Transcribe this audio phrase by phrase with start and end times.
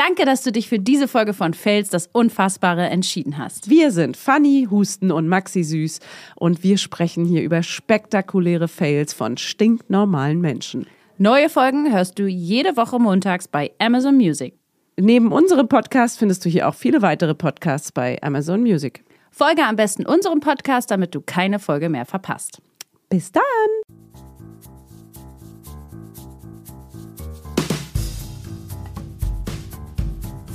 [0.00, 3.68] Danke, dass du dich für diese Folge von Fels das Unfassbare entschieden hast.
[3.68, 6.00] Wir sind Fanny, Husten und Maxi Süß
[6.36, 10.86] und wir sprechen hier über spektakuläre Fails von stinknormalen Menschen.
[11.18, 14.54] Neue Folgen hörst du jede Woche montags bei Amazon Music.
[14.98, 19.04] Neben unserem Podcast findest du hier auch viele weitere Podcasts bei Amazon Music.
[19.30, 22.62] Folge am besten unserem Podcast, damit du keine Folge mehr verpasst.
[23.10, 23.42] Bis dann!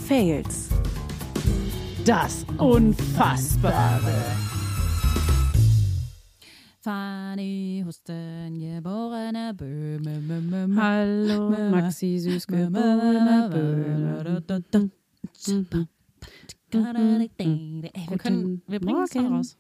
[0.07, 0.69] Fails.
[2.05, 4.13] Das Unfassbare.
[6.81, 10.75] Fanny Husten, geborene Böhme.
[10.79, 14.91] Hallo, Maxi Süß, geborene Böhme.
[17.37, 19.57] Ey, wir, können, wir bringen es raus.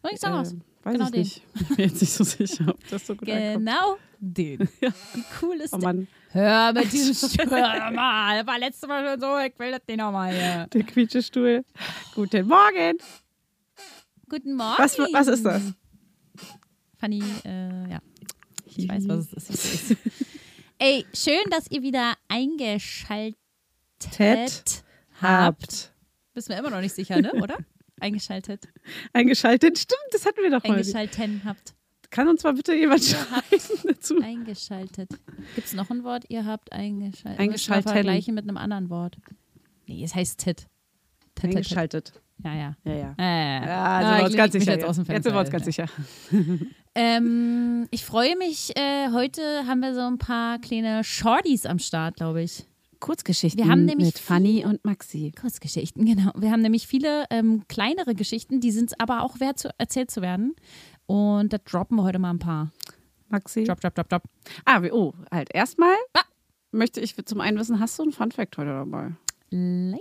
[0.00, 0.52] Bring es raus.
[0.52, 1.20] Äh, weiß Genau ich den.
[1.20, 1.42] nicht.
[1.60, 3.64] Ich bin jetzt nicht so sicher, ob das so gut ankommt.
[4.24, 4.60] Den.
[4.80, 6.06] Wie cool ist Oh der?
[6.30, 8.38] Hör mit diesem Hör mal.
[8.38, 9.38] Das war letztes Mal schon so.
[9.38, 10.66] Ich will das nicht nochmal hier.
[10.72, 11.64] der Quietschestuhl.
[12.14, 12.98] Guten Morgen.
[14.28, 14.78] Guten Morgen.
[14.78, 15.74] Was, was ist das?
[16.98, 17.98] Fanny, äh, ja.
[18.64, 19.96] Ich weiß, was es ist.
[20.78, 23.36] Ey, schön, dass ihr wieder eingeschaltet
[23.98, 24.84] Ted
[25.20, 25.92] habt
[26.32, 27.32] Bist mir immer noch nicht sicher, ne?
[27.34, 27.58] Oder?
[28.00, 28.68] Eingeschaltet.
[29.12, 29.78] eingeschaltet.
[29.78, 30.74] Stimmt, das hatten wir doch heute.
[30.74, 31.74] Eingeschalten habt.
[32.12, 34.20] Kann uns mal bitte jemand schreiben dazu?
[34.22, 35.08] Eingeschaltet.
[35.54, 36.26] Gibt es noch ein Wort?
[36.28, 37.40] Ihr habt eingeschaltet.
[37.40, 37.90] Eingeschalten.
[37.90, 39.16] Vergleichen mit einem anderen Wort.
[39.86, 40.66] Nee, es heißt Tit.
[41.34, 41.44] Tit.
[41.44, 42.12] Eingeschaltet.
[42.44, 42.76] Ja, ja.
[42.84, 43.14] Ja, ja.
[43.18, 44.72] Äh, Ja, sind wir uns ich ganz sicher.
[44.72, 45.86] Jetzt, Jetzt sind wir uns ganz sicher.
[46.94, 48.76] Ähm, ich freue mich.
[48.76, 52.66] Äh, heute haben wir so ein paar kleine Shorties am Start, glaube ich.
[53.02, 55.32] Kurzgeschichten Wir haben nämlich mit Fanny und Maxi.
[55.38, 56.30] Kurzgeschichten, genau.
[56.36, 60.22] Wir haben nämlich viele ähm, kleinere Geschichten, die sind aber auch wert, zu, erzählt zu
[60.22, 60.54] werden.
[61.06, 62.70] Und da droppen wir heute mal ein paar.
[63.28, 63.64] Maxi.
[63.64, 64.22] Drop, drop, drop, drop.
[64.64, 65.48] Ah, wie- oh, halt.
[65.54, 66.20] Erstmal Ah.
[66.70, 69.12] möchte ich zum einen wissen, hast du einen Funfact heute dabei?
[69.50, 69.98] Leider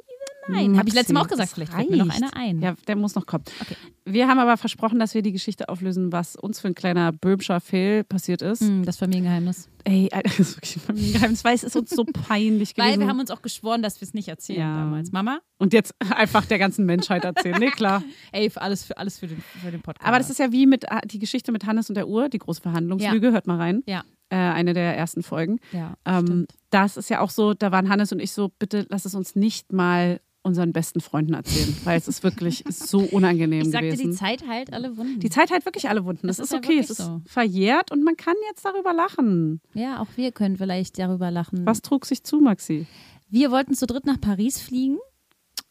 [0.47, 0.77] nein.
[0.77, 2.23] Habe ich letztes Mal auch gesagt, vielleicht fällt mir noch reicht.
[2.23, 2.61] einer ein.
[2.61, 3.43] Ja, der muss noch kommen.
[3.61, 3.75] Okay.
[4.05, 7.59] Wir haben aber versprochen, dass wir die Geschichte auflösen, was uns für ein kleiner böhmischer
[7.59, 8.61] Fail passiert ist.
[8.61, 9.69] Hm, das Familiengeheimnis.
[9.83, 12.91] Ey, das ist wirklich ein Geheimnis, weil es ist uns so peinlich gewesen.
[12.93, 14.75] Weil wir haben uns auch geschworen, dass wir es nicht erzählen Ja.
[14.77, 15.11] damals.
[15.11, 15.39] Mama?
[15.59, 17.57] und jetzt einfach der ganzen Menschheit erzählen.
[17.59, 18.03] Nee, klar.
[18.31, 20.07] Ey, für alles für, alles für, den, für den Podcast.
[20.07, 22.39] Aber das ist ja wie mit ah, die Geschichte mit Hannes und der Uhr, die
[22.39, 23.83] große Verhandlungslüge, hört mal rein.
[23.85, 24.03] Ja.
[24.31, 25.59] Äh, eine der ersten Folgen.
[25.73, 29.03] Ja, Ähm, das ist ja auch so, da waren Hannes und ich so, bitte lass
[29.05, 33.71] es uns nicht mal unseren besten Freunden erzählen, weil es ist wirklich so unangenehm Ich
[33.71, 34.11] sagte, gewesen.
[34.11, 35.19] die Zeit heilt alle Wunden.
[35.19, 36.27] Die Zeit halt wirklich alle Wunden.
[36.27, 37.21] Das, Das ist, ist ja okay, es wirklich ist so.
[37.25, 39.61] verjährt und man kann jetzt darüber lachen.
[39.75, 41.65] ja, auch wir können vielleicht darüber lachen.
[41.65, 42.87] Was trug sich zu, Maxi?
[43.29, 44.97] Wir wollten zu dritt nach Paris fliegen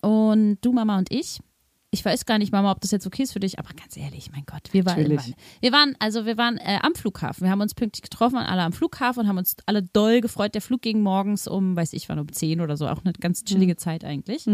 [0.02, 1.40] und du, Mama und ich.
[1.92, 4.30] Ich weiß gar nicht, Mama, ob das jetzt okay ist für dich, aber ganz ehrlich,
[4.30, 7.42] mein Gott, wir waren, waren wir waren, also wir waren äh, am Flughafen.
[7.44, 10.54] Wir haben uns pünktlich getroffen, waren alle am Flughafen und haben uns alle doll gefreut.
[10.54, 13.42] Der Flug ging morgens um, weiß ich wann, um 10 oder so, auch eine ganz
[13.44, 14.46] chillige Zeit eigentlich.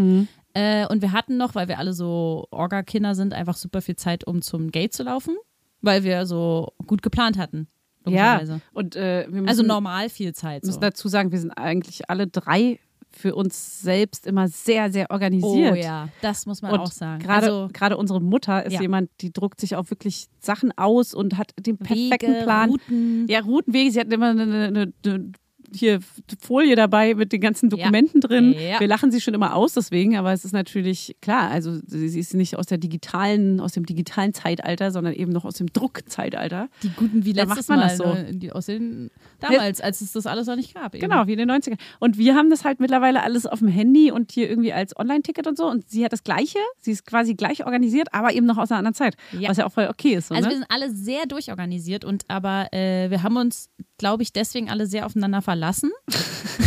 [0.55, 4.27] Äh, und wir hatten noch, weil wir alle so Orga-Kinder sind, einfach super viel Zeit,
[4.27, 5.37] um zum Gate zu laufen,
[5.83, 7.69] weil wir so gut geplant hatten.
[8.09, 8.41] Ja,
[8.73, 10.63] und äh, wir müssen, Also normal viel Zeit.
[10.63, 10.69] So.
[10.69, 12.79] müssen dazu sagen, wir sind eigentlich alle drei
[13.17, 15.73] für uns selbst immer sehr, sehr organisiert.
[15.73, 17.23] Oh ja, das muss man Und auch sagen.
[17.23, 18.81] Gerade, also, gerade unsere Mutter ist Ja.
[18.83, 22.71] jemand, die druckt sich auch wirklich Sachen aus und hat den perfekten Wege, Plan.
[22.71, 23.27] Routen.
[23.29, 23.91] Ja, Routenwege.
[23.91, 25.33] Sie hat immer eine, eine, eine
[25.75, 26.01] hier
[26.41, 28.53] Folie dabei mit den ganzen Dokumenten drin.
[28.53, 28.81] Ja.
[28.81, 32.35] Wir lachen sie schon immer aus deswegen, aber es ist natürlich klar, also sie ist
[32.35, 36.69] nicht aus der digitalen, aus dem digitalen Zeitalter, sondern eben noch aus dem Druckzeitalter.
[36.83, 37.89] Die guten wie letztes macht man Mal.
[37.89, 38.05] das so.
[38.15, 39.11] ne, aus den,
[39.41, 40.95] damals, als es das alles noch nicht gab.
[40.95, 41.09] Eben.
[41.09, 41.79] Genau, wie in den 90ern.
[41.99, 45.47] Und wir haben das halt mittlerweile alles auf dem Handy und hier irgendwie als Online-Ticket
[45.47, 45.67] und so.
[45.67, 46.59] Und sie hat das Gleiche.
[46.81, 49.17] Sie ist quasi gleich organisiert, aber eben noch aus einer anderen Zeit.
[49.33, 49.49] Ja.
[49.49, 50.29] Was ja auch voll okay ist.
[50.29, 50.63] So, Also wir ne?
[50.63, 55.07] sind alle sehr durchorganisiert und aber äh, wir haben uns, glaube ich, deswegen alle sehr
[55.07, 55.91] aufeinander verlassen verlassen.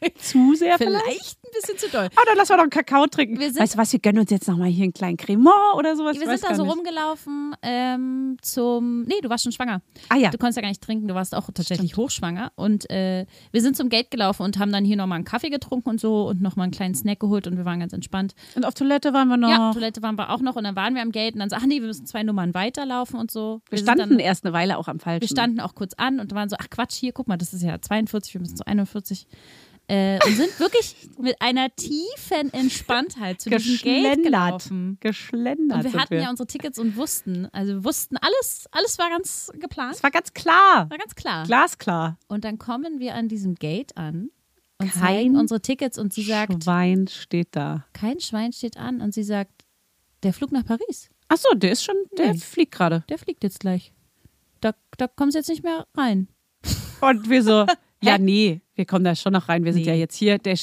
[0.18, 1.04] Zu sehr vielleicht.
[1.04, 2.08] Vielleicht ein bisschen zu doll.
[2.16, 3.38] Oh, dann lass wir doch einen Kakao trinken.
[3.38, 5.96] Wir sind- weißt du was, wir gönnen uns jetzt nochmal hier einen kleinen Cremant oder
[5.96, 6.18] sowas.
[6.20, 6.72] Wir sind da so nicht.
[6.74, 9.02] rumgelaufen ähm, zum.
[9.04, 9.80] Nee, du warst schon schwanger.
[10.08, 12.52] Ah ja, Du konntest ja gar nicht trinken, du warst auch tatsächlich hochschwanger.
[12.56, 15.88] Und äh, wir sind zum Gate gelaufen und haben dann hier nochmal einen Kaffee getrunken
[15.88, 18.34] und so und nochmal einen kleinen Snack geholt und wir waren ganz entspannt.
[18.54, 19.48] und auf Toilette waren wir noch.
[19.48, 21.56] Ja, Toilette waren wir auch noch und dann waren wir am Gate und dann so,
[21.56, 23.60] ach nee, wir müssen zwei Nummern weiterlaufen und so.
[23.70, 25.22] wir sind standen dann, erst eine Weile auch am falschen.
[25.22, 27.62] wir standen auch kurz an und waren so, ach Quatsch, hier, guck mal, das ist
[27.62, 29.26] ja 42, wir müssen zu 41.
[29.90, 34.22] Äh, und sind wirklich mit einer tiefen Entspanntheit zu diesem Gate geschlendert.
[34.24, 34.98] gelaufen.
[35.00, 35.84] Geschlendert.
[35.84, 39.50] Und wir hatten ja unsere Tickets und wussten, also wir wussten alles, alles war ganz
[39.58, 40.90] geplant, Es war ganz klar.
[40.90, 41.44] war ganz klar.
[41.46, 42.18] Glasklar.
[42.28, 44.30] Und dann kommen wir an diesem Gate an
[44.78, 47.86] und Kein zeigen unsere Tickets und sie sagt, Schwein steht da.
[47.94, 49.64] kein Schwein steht an und sie sagt,
[50.22, 52.38] der Flug nach Paris, Ach so, der ist schon, der Nee.
[52.38, 53.04] fliegt gerade.
[53.08, 53.92] der fliegt jetzt gleich.
[54.60, 56.28] Da, da kommen sie jetzt nicht mehr rein.
[57.00, 57.64] Und wir so,
[58.02, 58.18] Ja, Hä?
[58.20, 59.64] nee, wir kommen da schon noch rein.
[59.64, 59.88] Wir sind Nee.
[59.88, 60.38] ja jetzt hier.
[60.38, 60.56] Der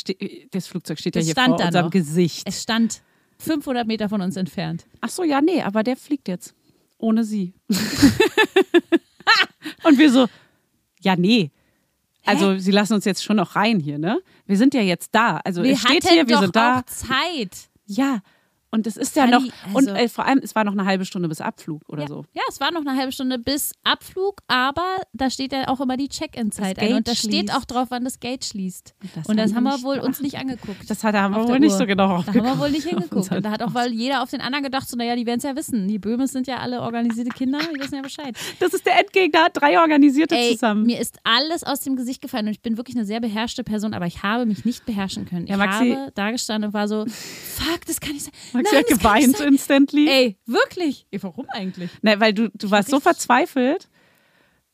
[0.52, 1.92] das Flugzeug steht ja Das hier stand vor unserem noch.
[1.92, 2.44] Gesicht.
[2.48, 3.02] Es stand
[3.40, 4.86] 500 Meter von uns entfernt.
[5.02, 6.56] Ach so, ja, nee, aber der fliegt jetzt.
[6.98, 7.54] Ohne sie.
[9.84, 10.28] Und wir so,
[11.02, 11.52] ja, nee.
[12.28, 14.20] Also, sie lassen uns jetzt schon noch rein hier, ne?
[14.48, 15.38] Wir sind ja jetzt da.
[15.44, 16.84] Also, Wir es steht hier, wir sind da.
[16.88, 17.70] Zeit.
[17.86, 18.20] Ja.
[18.76, 19.42] Und es ist ja noch,
[19.74, 22.08] und also- äh, vor allem, es war noch eine halbe Stunde bis Abflug oder Ja.
[22.08, 22.26] so.
[22.34, 25.98] ja, es war noch eine halbe Stunde bis Abflug, aber da steht ja auch immer
[25.98, 26.94] die Check-in-Zeit ein.
[26.96, 28.94] Und da steht auch drauf, wann das Gate schließt.
[29.16, 30.90] das Und das haben wir wohl uns nicht angeguckt.
[30.90, 33.32] Das hat, da haben wir wohl nicht so genau Da haben wir wohl nicht hingeguckt.
[33.32, 35.44] Und da hat auch weil jeder auf den anderen gedacht, so, naja, die werden es
[35.44, 35.88] ja wissen.
[35.88, 38.36] Die Böhmes sind ja alle organisierte Kinder, die wissen ja Bescheid.
[38.60, 40.84] Das ist der Endgegner, drei Organisierte Ey, zusammen.
[40.86, 43.94] mir ist alles aus dem Gesicht gefallen und ich bin wirklich eine sehr beherrschte Person,
[43.94, 45.44] aber ich habe mich nicht beherrschen können.
[45.46, 48.34] Ich Ja, habe da gestanden und war so, fuck, das kann nicht sein.
[48.72, 50.08] Nein, hat kann nicht geweint instantly.
[50.10, 51.06] Ey, wirklich?
[51.12, 51.90] Ey, warum eigentlich?
[52.02, 53.88] Ne, weil du, du warst so verzweifelt.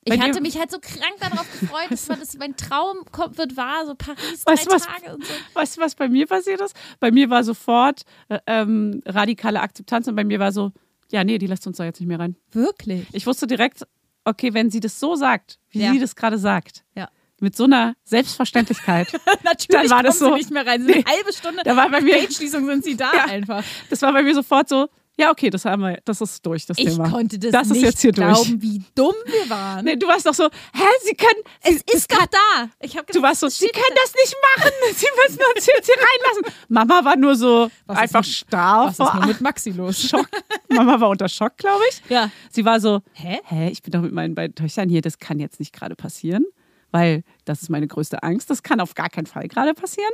[0.03, 3.55] Ich hatte mich halt so krank darauf gefreut, dass, man, dass mein Traum kommt, wird
[3.55, 5.33] wahr, so Paris, Weißt drei was- Tage und so.
[5.53, 6.75] Weißt du, was bei mir passiert ist?
[6.99, 10.71] Bei mir war sofort äh, ähm, radikale Akzeptanz und bei mir war so,
[11.11, 12.35] ja, nee, die lässt uns da jetzt nicht mehr rein.
[12.51, 13.05] Wirklich?
[13.11, 13.85] Ich wusste direkt,
[14.25, 15.91] okay, wenn sie das so sagt, wie Ja.
[15.91, 17.07] sie das gerade sagt, Ja.
[17.41, 19.07] Mit so einer Selbstverständlichkeit,
[19.43, 20.83] Natürlich Dann war das so- nicht mehr rein.
[20.85, 20.93] Nee.
[20.93, 21.61] eine halbe Stunde.
[21.63, 23.25] da war bei mir, Gateschließung sind sie da Ja.
[23.25, 23.63] einfach.
[23.89, 26.77] das war bei mir sofort so, ja, okay, das haben wir, das ist durch, das
[26.79, 27.09] Ich Thema.
[27.09, 28.61] konnte das, das nicht ist jetzt hier glauben, durch.
[28.61, 29.83] wie dumm wir waren.
[29.85, 32.69] Nee, du warst doch so, hä, sie können, es ist doch da.
[32.79, 34.71] Ich hab Du gedacht, warst so, sie können das nicht machen.
[34.95, 36.55] Sie müssen uns jetzt hier reinlassen.
[36.69, 40.01] Mama war nur so Was ist einfach mit- starr Was ist vor mit Maxi los?
[40.01, 40.27] Schock.
[40.69, 42.01] Mama war unter Schock, glaube ich.
[42.09, 42.31] Ja.
[42.49, 43.39] Sie war so, Hä?
[43.43, 46.45] hä, ich bin doch mit meinen beiden Töchtern hier, das kann jetzt nicht gerade passieren.
[46.91, 48.49] Weil das ist meine größte Angst.
[48.49, 50.11] Das kann auf gar keinen Fall gerade passieren.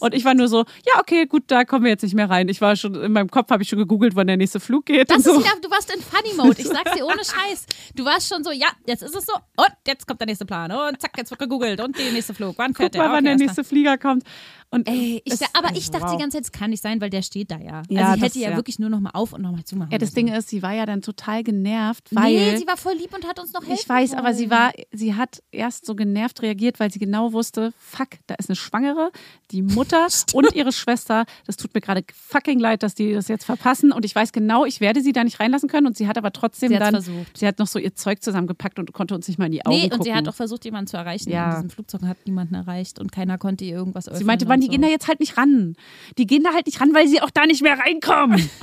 [0.00, 2.48] Und ich war nur so, ja, okay, gut, da kommen wir jetzt nicht mehr rein.
[2.48, 5.10] Ich war schon, in meinem Kopf habe ich schon gegoogelt, wann der nächste Flug geht.
[5.10, 5.32] Das so.
[5.32, 6.60] ist wieder, du warst in Funny Mode.
[6.60, 7.66] Ich sag's dir ohne Scheiß.
[7.94, 9.34] Du warst schon so, ja, jetzt ist es so.
[9.56, 10.70] Und jetzt kommt der nächste Plan.
[10.70, 11.80] Und zack, jetzt wird gegoogelt.
[11.80, 12.54] Und der nächste Flug.
[12.58, 13.16] Wann fährt Guck mal, der?
[13.16, 14.24] wann der nächste Flieger kommt.
[14.70, 16.12] Und Ey, ich, da- aber also, ich dachte wow.
[16.16, 17.82] die ganze Zeit, es kann nicht sein, weil der steht da ja.
[17.88, 18.56] Ja, also ich das- hätte ja, ja.
[18.56, 20.26] wirklich nur noch mal auf und noch mal zumachen Ja, das müssen.
[20.26, 22.34] Ding ist, sie war ja dann total genervt, weil.
[22.34, 24.60] Nee, sie war voll lieb und hat uns noch helfen Ich weiß, aber sie wollen.
[24.60, 28.56] war, sie hat erst so genervt reagiert, weil sie genau wusste, fuck, da ist eine
[28.56, 29.10] Schwangere,
[29.50, 31.24] die Mutter und ihre Schwester.
[31.46, 33.92] Das tut mir gerade fucking leid, dass die das jetzt verpassen.
[33.92, 35.86] Und ich weiß genau, ich werde sie da nicht reinlassen können.
[35.86, 37.38] Und sie hat aber trotzdem Sie dann, versucht.
[37.38, 39.76] sie hat noch so ihr Zeug zusammengepackt und konnte uns nicht mal in die Augen
[39.76, 39.98] Nee, gucken.
[39.98, 41.30] und sie hat auch versucht, jemanden zu erreichen.
[41.30, 41.46] Ja.
[41.50, 44.18] In diesem Flugzeug hat niemanden erreicht und keiner konnte ihr irgendwas öffnen.
[44.18, 45.76] Sie meinte, Mann, die gehen da jetzt halt nicht ran.
[46.18, 48.50] Die gehen da halt nicht ran, weil sie auch da nicht mehr reinkommen.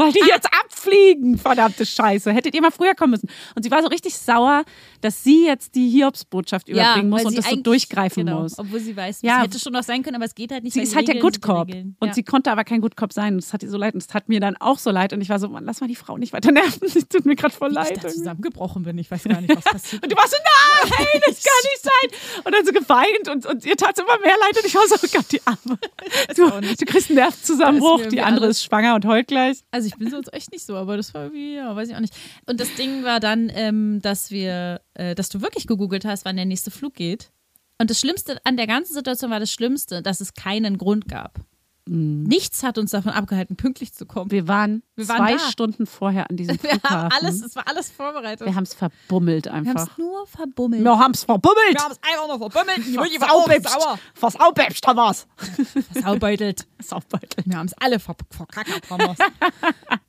[0.00, 1.38] weil die jetzt abfliegen.
[1.38, 2.32] Verdammte Scheiße.
[2.32, 3.28] Hättet ihr mal früher kommen müssen.
[3.54, 4.64] Und sie war so richtig sauer,
[5.00, 8.58] dass sie jetzt die Hiobsbotschaft überbringen muss und das so durchgreifen genau, muss.
[8.58, 9.38] Obwohl sie weiß, Ja.
[9.38, 10.74] es hätte schon noch sein können, aber es geht halt nicht.
[10.74, 12.00] Sie ist halt der Regeln Good sind die Cop.
[12.00, 12.14] Und ja.
[12.14, 13.34] sie konnte aber kein Good Cop sein.
[13.34, 13.94] Und das hat ihr so leid.
[13.94, 15.12] Und es tat mir dann auch so leid.
[15.12, 16.88] Und ich war so, Mann, lass mal die Frau nicht weiter nerven.
[16.94, 17.90] Es tut mir gerade voll Wie ich leid.
[17.90, 18.14] da irgendwie.
[18.16, 18.98] zusammengebrochen bin.
[18.98, 20.02] Ich weiß gar nicht, was passiert.
[20.02, 20.36] Und du warst so,
[20.88, 22.42] nein, das kann nicht sein.
[22.44, 24.56] Und dann so geweint und, und ihr tat es immer mehr leid.
[24.56, 25.78] Und ich war so, oh Gott, die Arme.
[26.36, 28.06] Du, du kriegst einen Da Nervenzusammenbruch.
[28.06, 29.58] Die andere ist schwanger und heult gleich.
[29.70, 32.00] Also ich bin sonst echt nicht so, aber das war irgendwie, ja, weiß ich auch
[32.00, 32.14] nicht.
[32.46, 36.36] Und das Ding war dann, ähm, dass wir, äh, dass du wirklich gegoogelt hast, wann
[36.36, 37.30] der nächste Flug geht.
[37.78, 41.40] Und das Schlimmste an der ganzen Situation war das Schlimmste, dass es keinen Grund gab.
[41.92, 44.30] Nichts hat uns davon abgehalten, pünktlich zu kommen.
[44.30, 45.38] Wir waren, Wir waren zwei da.
[45.50, 46.90] Stunden vorher an diesem Wir Flughafen.
[46.98, 48.46] haben alles, es war alles vorbereitet.
[48.46, 49.90] wir haben es verbummelt Wir haben einfach.
[49.90, 50.84] es nur verbummelt.
[50.84, 51.82] Wir haben es verbummelt.
[51.82, 53.68] haben es einfach nur verbummelt.
[53.68, 53.98] Sauer.
[54.14, 55.26] Versaubebst haben wir's.
[55.92, 56.68] Versaubeutelt.
[56.80, 57.34] Saubeutelt.
[57.46, 58.82] Wir haben es alle ver verkackert.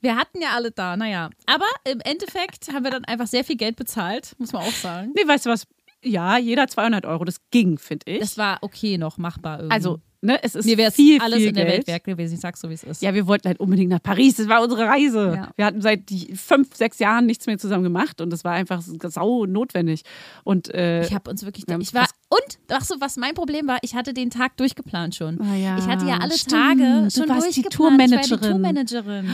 [0.02, 1.32] wir hatten ja alle da, naja.
[1.48, 5.14] Aber im Endeffekt haben wir dann einfach sehr viel Geld bezahlt, muss man auch sagen.
[5.16, 5.66] Nee, weißt du was?
[6.04, 7.26] Ja, jeder 200 Euro.
[7.26, 8.20] Das ging, finde ich.
[8.20, 9.74] Das war okay noch machbar irgendwie.
[9.74, 11.78] also, ne, es ist mir wäre viel, alles viel in der Geld.
[11.80, 12.34] Welt wert gewesen.
[12.36, 13.02] Ich sag's so, wie es ist.
[13.02, 14.36] Ja, wir wollten halt unbedingt nach Paris.
[14.36, 15.34] Das war unsere Reise.
[15.36, 15.50] Ja.
[15.56, 16.02] Wir hatten seit
[16.36, 20.04] fünf, sechs Jahren nichts mehr zusammen gemacht und das war einfach sau notwendig.
[20.44, 21.68] Und äh, Ich habe uns wirklich.
[21.68, 24.56] Wir haben Ich war und ach so, was mein Problem war, ich hatte den Tag
[24.58, 25.40] durchgeplant schon.
[25.42, 26.52] Ah ja, ich hatte ja alle stimmt.
[26.52, 27.62] Tage Du schon warst die.
[27.64, 28.22] Tourmanagerin.
[28.24, 29.30] Ich war die Tourmanagerin.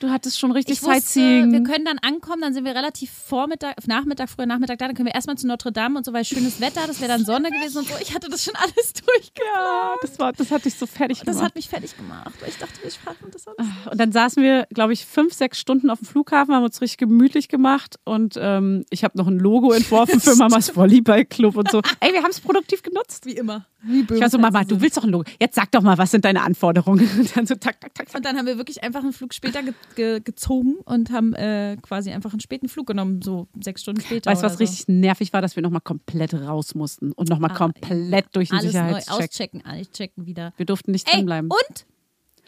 [0.00, 1.52] du hattest schon richtig Ich wusste, Sightseeing.
[1.52, 5.06] wir können dann ankommen, dann sind wir relativ Vormittag, Nachmittag, früher Nachmittag da, dann können
[5.06, 7.78] wir erstmal zu Notre Dame und so, weil schönes Wetter, das wäre dann Sonne gewesen
[7.78, 7.94] und so.
[8.02, 9.56] Ich hatte das schon alles durchgeplant.
[9.56, 11.44] ja, das, war, das hat dich so fertig Das gemacht.
[11.44, 13.66] hat mich fertig gemacht, weil ich dachte, wir schaffen das alles.
[13.90, 16.98] Und dann saßen wir, glaube ich, fünf, sechs Stunden auf dem Flughafen, haben uns richtig
[16.98, 21.80] gemütlich gemacht und ähm, ich habe noch ein Logo entworfen für Mamas Volleyballclub und so.
[22.00, 23.26] Ey, wir haben es produktiv genutzt.
[23.26, 23.66] Wie immer.
[23.82, 25.24] Wie Ich war so, Mama, du willst doch ein Logo.
[25.40, 27.08] Jetzt sag doch mal, was sind deine Anforderungen?
[27.18, 28.16] Und dann so, tak, tak, tak, tak.
[28.16, 31.76] Und dann haben wir wirklich einfach einen Flug später ge ge gezogen und haben äh,
[31.82, 34.30] quasi einfach einen späten Flug genommen, so sechs Stunden später.
[34.30, 34.58] Weißt du, was so.
[34.58, 38.58] richtig nervig war, dass wir nochmal komplett raus mussten und nochmal Ah, komplett durch den
[38.58, 39.10] Alles neu Sicherheitscheck.
[39.30, 39.64] auschecken,
[40.06, 40.52] alles checken wieder.
[40.56, 41.48] Wir durften nicht Ey, drin bleiben.
[41.50, 41.86] und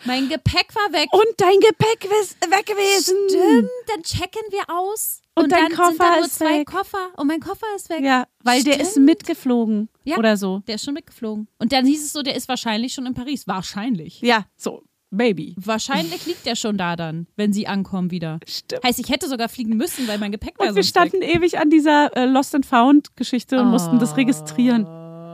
[0.04, 1.08] mein Gepäck war weg.
[1.12, 3.16] Und dein Gepäck ist weg gewesen.
[3.28, 6.66] Stimmt, dann checken wir aus Und, dein dann Koffer sind da nur ist zwei weg.
[6.68, 8.02] Koffer und mein Koffer ist weg.
[8.02, 9.06] Ja, weil der ist Stimmt.
[9.06, 10.16] mitgeflogen Ja.
[10.16, 10.60] oder so.
[10.68, 11.48] Der ist schon mitgeflogen.
[11.58, 13.48] Und dann hieß es so, der ist wahrscheinlich schon in Paris.
[13.48, 14.20] Wahrscheinlich.
[14.20, 15.56] Ja, so, Baby.
[15.58, 18.38] Wahrscheinlich liegt der schon da dann, wenn sie ankommen wieder.
[18.46, 18.84] Stimmt.
[18.84, 21.08] Heißt, ich hätte sogar fliegen müssen, weil mein Gepäck wäre Und wir sonst weg.
[21.10, 24.84] standen ewig an dieser äh, Lost and Found Geschichte und mussten das registrieren.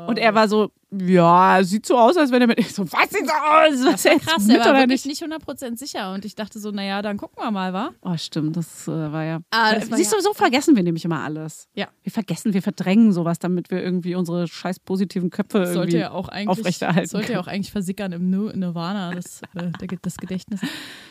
[0.07, 2.59] Und er war so, ja, sieht so aus, als wenn er mit.
[2.61, 3.85] Ich so, was sieht so aus?
[3.85, 5.21] Was Das war jetzt krass, mit der war wirklich nicht?
[5.21, 6.13] nicht 100% sicher.
[6.13, 7.91] Und ich dachte so, naja, dann gucken wir mal, wa?
[8.03, 9.41] Oh, stimmt, das äh, war ja.
[9.51, 11.69] Ah, das war Siehst ja- du, so vergessen wir nämlich immer alles.
[11.75, 11.89] Ja.
[12.05, 16.11] Wir vergessen, wir verdrängen sowas, damit wir irgendwie unsere scheiß positiven Köpfe Sollte irgendwie ja
[16.13, 17.09] auch eigentlich, aufrechterhalten.
[17.09, 20.61] sollte ja auch eigentlich versickern im Nirvana, das, äh, das Gedächtnis.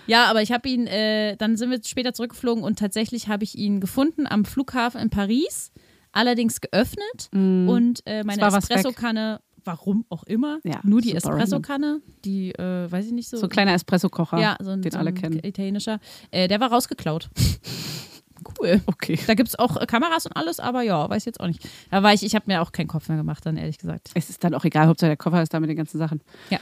[0.07, 3.57] Ja, aber ich habe ihn, äh, dann sind wir später zurückgeflogen und tatsächlich habe ich
[3.57, 5.71] ihn gefunden am Flughafen in Paris,
[6.13, 8.55] allerdings geöffnet und äh, meine Mm.
[8.55, 13.37] Espressokanne, warum auch immer, Ja, nur die Espressokanne, die, äh, weiß ich nicht so.
[13.37, 15.39] so ein kleiner Espresso-Kocher, ja, so ein, den so alle kennen.
[15.43, 15.99] italienischer,
[16.31, 17.29] äh, der war rausgeklaut.
[18.59, 18.81] cool.
[18.85, 19.17] Okay.
[19.27, 21.67] Da gibt es auch äh, Kameras und alles, aber ja, weiß jetzt auch nicht.
[21.91, 24.09] Da war ich, ich habe mir auch keinen Kopf mehr gemacht, dann ehrlich gesagt.
[24.15, 26.21] Es ist dann auch egal, Hauptsache der Koffer ist da mit den ganzen Sachen.
[26.49, 26.59] Ja.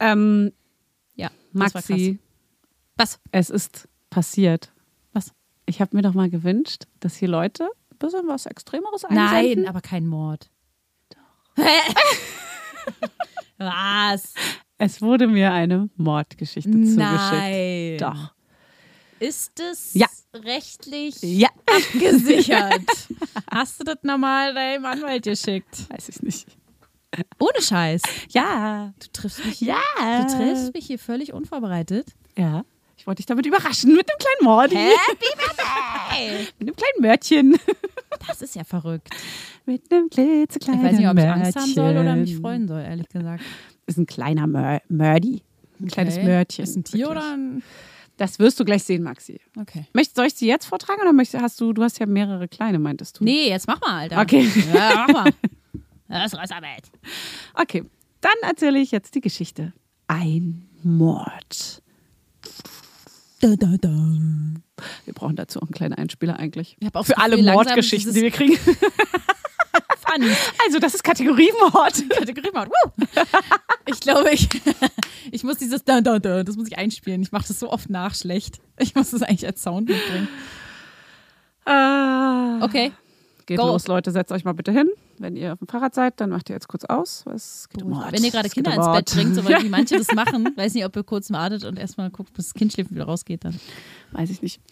[0.00, 0.52] Ähm,
[1.14, 1.30] Ja.
[1.52, 2.18] Maxi,
[2.96, 3.18] Was?
[3.32, 4.72] es ist passiert.
[5.12, 5.32] Was?
[5.66, 7.68] Ich habe mir doch mal gewünscht, dass hier Leute
[8.00, 9.62] bisschen was Extremeres einsenden.
[9.62, 10.50] Nein, aber kein Mord.
[11.10, 11.64] Doch.
[13.58, 14.34] Was?
[14.78, 16.96] Es wurde mir eine Mordgeschichte zugeschickt.
[16.98, 17.98] Nein.
[17.98, 18.34] Doch.
[19.18, 20.06] Ist es Ja.
[20.34, 21.50] rechtlich Ja.
[21.92, 22.80] gesichert?
[23.50, 25.90] Hast du das normal deinem Anwalt geschickt?
[25.90, 26.46] Weiß ich nicht.
[27.38, 28.00] Ohne Scheiß.
[28.30, 28.94] Ja.
[28.98, 29.76] Du triffst mich, Ja.
[29.98, 32.06] du triffst mich hier völlig unvorbereitet.
[32.38, 32.64] Ja.
[33.00, 34.74] Ich wollte dich damit überraschen mit einem kleinen Mordi.
[34.76, 37.56] Happy Mit einem kleinen Mörtchen.
[38.28, 39.08] Das ist ja verrückt.
[39.64, 41.42] mit einem Ich klitzekleinen weiß nicht, ob ich Mörtchen.
[41.44, 43.42] Angst haben soll oder mich freuen soll, ehrlich gesagt.
[43.86, 45.42] Ist ein kleiner Mör Mördi.
[45.80, 46.26] Ein kleines Okay.
[46.26, 46.62] Mörtchen.
[46.64, 47.10] Ist ein Tier Wirklich.
[47.24, 47.62] oder ein.
[48.18, 49.40] Das wirst du gleich sehen, Maxi.
[49.58, 49.86] Okay.
[49.94, 52.78] Möchtest, soll ich sie jetzt vortragen oder möchtest, hast du, du hast ja mehrere kleine,
[52.78, 53.24] meintest du?
[53.24, 54.20] Nee, jetzt mach mal, Alter.
[54.20, 54.46] Okay.
[54.74, 55.32] Ja, mach mal.
[56.08, 56.90] Das ist Röstarbeit.
[57.54, 57.84] Okay,
[58.20, 59.72] dann erzähle ich jetzt die Geschichte.
[60.08, 61.82] Ein Mord.
[63.40, 63.88] Da, da, da.
[65.04, 66.76] Wir brauchen dazu auch einen kleinen Einspieler eigentlich.
[66.78, 68.56] Ich auch Für alle Mordgeschichten, die wir kriegen.
[70.06, 70.30] Funny.
[70.64, 72.04] Also, das ist Kategorie Mord.
[72.10, 72.68] Kategorie Mord.
[72.68, 73.06] Woo!
[73.86, 74.48] Ich glaube, ich,
[75.32, 77.22] ich muss dieses da, da, da, das muss ich einspielen.
[77.22, 78.60] Ich mache das so oft nach schlecht.
[78.78, 80.28] Ich muss das eigentlich als Sound mitbringen.
[81.64, 82.58] Ah.
[82.62, 82.92] Okay.
[83.46, 83.66] Geht Go.
[83.66, 84.90] los, Leute, setzt euch mal bitte hin.
[85.20, 87.24] Wenn ihr auf dem Fahrrad seid, dann macht ihr jetzt kurz aus.
[87.26, 88.10] Um Mord.
[88.10, 90.96] Wenn ihr gerade Kinder ins Bett bringt, so wie manche das machen, weiß nicht, ob
[90.96, 93.60] ihr kurz wartet und erstmal guckt, bis das Kind schläft und wieder rausgeht dann.
[94.12, 94.62] Weiß ich nicht.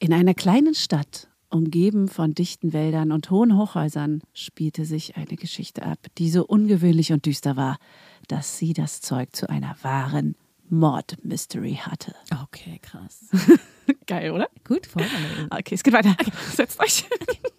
[0.00, 5.84] In einer kleinen Stadt, umgeben von dichten Wäldern und hohen Hochhäusern, spielte sich eine Geschichte
[5.84, 7.78] ab, die so ungewöhnlich und düster war,
[8.26, 10.34] dass sie das Zeug zu einer wahren
[10.68, 12.14] Mord-Mystery hatte.
[12.42, 13.28] Okay, krass.
[14.06, 14.48] Geil, oder?
[14.64, 15.48] Gut, vorgelesen.
[15.50, 16.16] Okay, es geht weiter.
[16.54, 17.04] Setzt euch.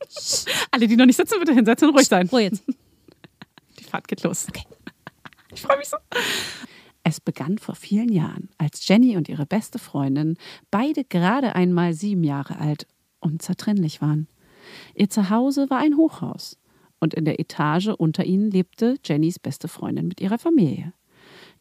[0.72, 2.32] Alle, die noch nicht sitzen, bitte hinsetzen und ruhig sein.
[2.32, 2.64] Wo jetzt?
[3.80, 4.48] Die Fahrt geht los.
[5.54, 5.98] Ich freue mich so.
[7.04, 10.38] Es begann vor vielen Jahren, als Jenny und ihre beste Freundin
[10.70, 12.88] beide gerade einmal sieben Jahre alt
[13.20, 14.28] unzertrennlich waren.
[14.94, 16.58] Ihr Zuhause war ein Hochhaus
[17.00, 20.94] und in der Etage unter ihnen lebte Jennys beste Freundin mit ihrer Familie.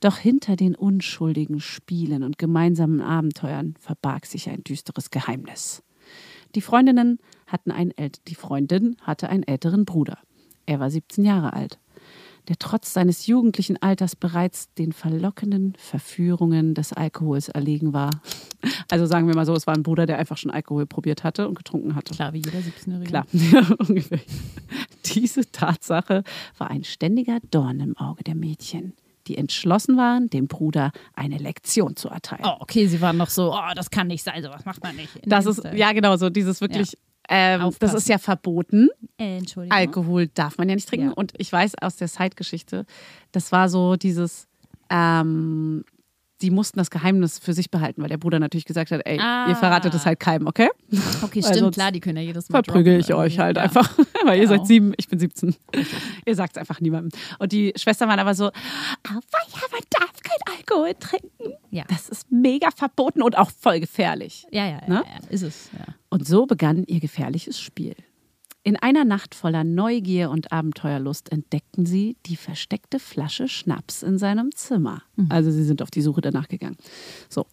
[0.00, 5.82] Doch hinter den unschuldigen Spielen und gemeinsamen Abenteuern verbarg sich ein düsteres Geheimnis.
[6.54, 10.18] Die Freundinnen hatten einen ält die Freundin hatte einen älteren Bruder.
[10.66, 11.78] Er war 17 Jahre alt,
[12.48, 18.10] der trotz seines jugendlichen Alters bereits den verlockenden Verführungen des Alkohols erlegen war.
[18.90, 21.46] Also sagen wir mal so, es war ein Bruder, der einfach schon Alkohol probiert hatte
[21.46, 22.14] und getrunken hatte.
[22.14, 23.08] Klar, wie jeder 17-Jährige.
[23.08, 24.20] Klar, ja, ungefähr.
[25.04, 26.24] Diese Tatsache
[26.56, 28.94] war ein ständiger Dorn im Auge der Mädchen,
[29.30, 32.42] die entschlossen waren, dem Bruder eine Lektion zu erteilen.
[32.44, 35.20] Oh, okay, sie waren noch so, oh, das kann nicht sein, sowas macht man nicht.
[35.24, 38.88] Das ist, ja genau, so dieses wirklich, ähm, das ist ja verboten.
[39.16, 39.78] Äh, Entschuldigung.
[39.78, 41.08] Alkohol darf man ja nicht trinken.
[41.08, 41.12] Ja.
[41.12, 42.86] Und ich weiß aus der Zeitgeschichte,
[43.30, 44.48] das war so dieses,
[44.90, 45.84] ähm,
[46.42, 49.46] die mussten das Geheimnis für sich behalten, weil der Bruder natürlich gesagt hat, ey, Ah.
[49.48, 50.68] ihr verratet es halt keinem, okay?
[51.22, 53.62] Okay, stimmt, sonst klar, die können ja jedes Mal Verprügel ich euch halt ja.
[53.64, 54.58] einfach, weil ihr Genau.
[54.58, 55.54] seid sieben, ich bin 17.
[56.26, 57.10] ihr sagt es einfach niemandem.
[57.38, 61.54] Und die Schwestern waren aber so, aber ja, man darf kein Alkohol trinken.
[61.70, 61.84] Ja.
[61.88, 64.46] Das ist mega verboten und auch voll gefährlich.
[64.50, 65.04] Ja, ja, ja, Ne?
[65.06, 65.70] ja, ist es.
[65.78, 65.94] Ja.
[66.08, 67.94] Und so begann ihr gefährliches Spiel.
[68.62, 74.54] In einer Nacht voller Neugier und Abenteuerlust entdeckten sie die versteckte Flasche Schnaps in seinem
[74.54, 75.02] Zimmer.
[75.30, 76.76] Also sie sind auf die Suche danach gegangen.
[77.30, 77.46] So,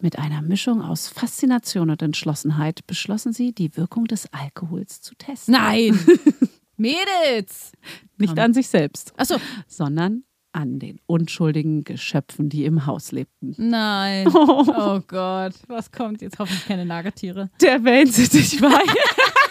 [0.00, 5.52] mit einer Mischung aus Faszination und Entschlossenheit beschlossen sie, die Wirkung des Alkohols zu testen.
[5.52, 5.96] Nein!
[6.76, 7.72] Mädels!
[8.16, 9.36] Nicht an sich selbst, Achso,
[9.68, 13.54] sondern an den unschuldigen Geschöpfen, die im Haus lebten.
[13.58, 14.26] Nein.
[14.34, 15.52] Oh Gott.
[15.68, 16.38] Was kommt jetzt?
[16.38, 17.50] Hoffentlich keine Nagetiere.
[17.60, 18.82] Der Wellensittich war.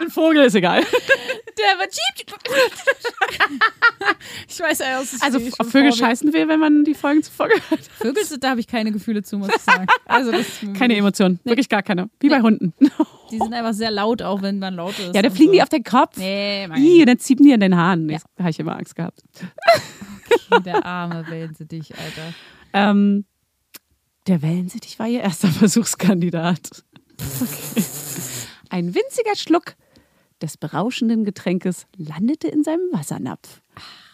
[0.00, 0.82] Ein Vogel ist egal.
[0.82, 1.94] Der wird
[4.48, 5.96] Ich weiß ja, ist Also Vögel Vorbild.
[5.96, 7.80] scheißen wir, wenn man die Folgen zuvor gehört hat.
[7.98, 9.86] Vögel, da habe ich keine Gefühle zu, muss ich sagen.
[10.06, 10.32] Also
[10.76, 11.40] Keine Emotionen.
[11.44, 12.10] Wirklich gar keine.
[12.20, 12.72] Wie bei Hunden.
[13.30, 15.14] Die sind einfach sehr laut, auch wenn man laut ist.
[15.14, 15.52] Ja, da fliegen so.
[15.54, 16.16] die auf den Kopf.
[16.16, 18.08] Nee, mein Ih, und dann ziehen die in den Haaren.
[18.08, 18.18] Ja.
[18.38, 19.22] Habe ich immer Angst gehabt.
[20.50, 22.34] Gott, der arme Wellensittich, Alter.
[22.72, 23.24] Ähm,
[24.26, 26.84] der Wellensittich war ihr erster Versuchskandidat.
[27.40, 27.84] Okay.
[28.70, 29.74] Ein winziger Schluck
[30.42, 33.62] des berauschenden Getränkes landete in seinem Wassernapf,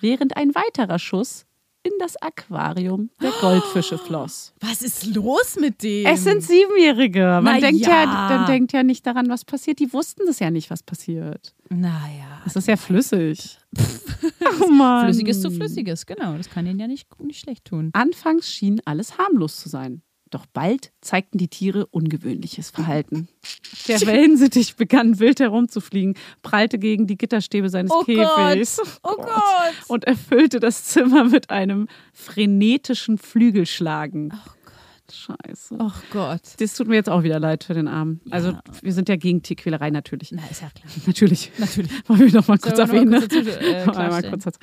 [0.01, 1.47] während ein weiterer Schuss
[1.85, 4.55] in das Aquarium der Goldfische floss.
[4.61, 6.07] Was ist los mit dem?
[6.07, 7.41] Es sind Siebenjährige.
[7.43, 8.05] Man Na denkt ja.
[8.05, 8.29] ja.
[8.29, 9.79] dann denkt ja nicht daran, was passiert.
[9.79, 11.55] Die wussten das ja nicht, was passiert.
[11.69, 12.43] Naja.
[12.47, 13.59] Es ist ja flüssig.
[14.63, 15.05] oh Mann.
[15.05, 16.37] Flüssiges zu Flüssiges, genau.
[16.39, 17.91] Das kann ihnen ja nicht, nicht schlecht tun.
[17.93, 20.03] Anfangs schien alles harmlos zu sein.
[20.35, 23.29] Doch bald zeigten die Tiere ungewöhnliches Verhalten.
[23.87, 29.01] Der Wellensittich begann wild herumzufliegen, prallte gegen die Gitterstäbe seines Oh Käfigs Gott.
[29.05, 29.75] Oh Gott.
[29.87, 34.33] und erfüllte das Zimmer mit einem frenetischen Flügelschlagen.
[34.35, 34.64] Oh.
[35.13, 35.77] Scheiße.
[35.79, 36.41] Oh Gott.
[36.59, 38.21] Das tut mir jetzt auch wieder leid für den Armen.
[38.31, 40.33] Also wir sind ja gegen Tierquälerei natürlich.
[40.33, 40.91] Na, ist ja klar.
[41.07, 41.53] Natürlich.
[41.59, 41.91] Natürlich.
[42.09, 43.11] Wollen wir noch mal kurz erwähnen.
[43.11, 43.29] mal ne?
[43.29, 44.59] kurz dazu, äh, kurz dazu.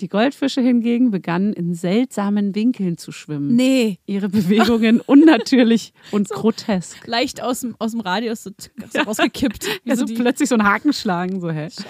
[0.00, 3.56] Die Goldfische hingegen begannen in seltsamen Winkeln zu schwimmen.
[3.56, 3.98] Nee.
[4.06, 7.06] Ihre Bewegungen unnatürlich und grotesk.
[7.06, 8.50] Leicht aus dem, aus dem Radius so,
[8.92, 9.66] so rausgekippt.
[9.84, 11.70] Wie Also so die- plötzlich so ein Haken schlagen, so hä?
[11.70, 11.84] Scheiße.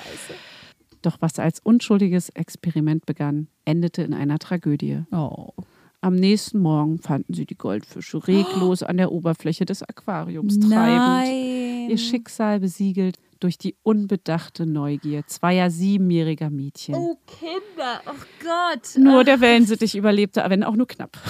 [1.02, 5.02] Doch was als unschuldiges Experiment begann, endete in einer Tragödie.
[5.12, 5.50] Oh.
[6.00, 10.70] Am nächsten Morgen fanden sie die Goldfische reglos an der Oberfläche des Aquariums treibend.
[10.70, 11.90] Nein.
[11.90, 16.94] Ihr Schicksal besiegelt durch die unbedachte Neugier zweier siebenjähriger Mädchen.
[16.94, 18.00] Oh, Kinder.
[18.06, 18.12] Oh
[18.42, 19.02] Gott.
[19.02, 21.16] Nur Ach, der Wellensittich überlebte, wenn auch nur knapp.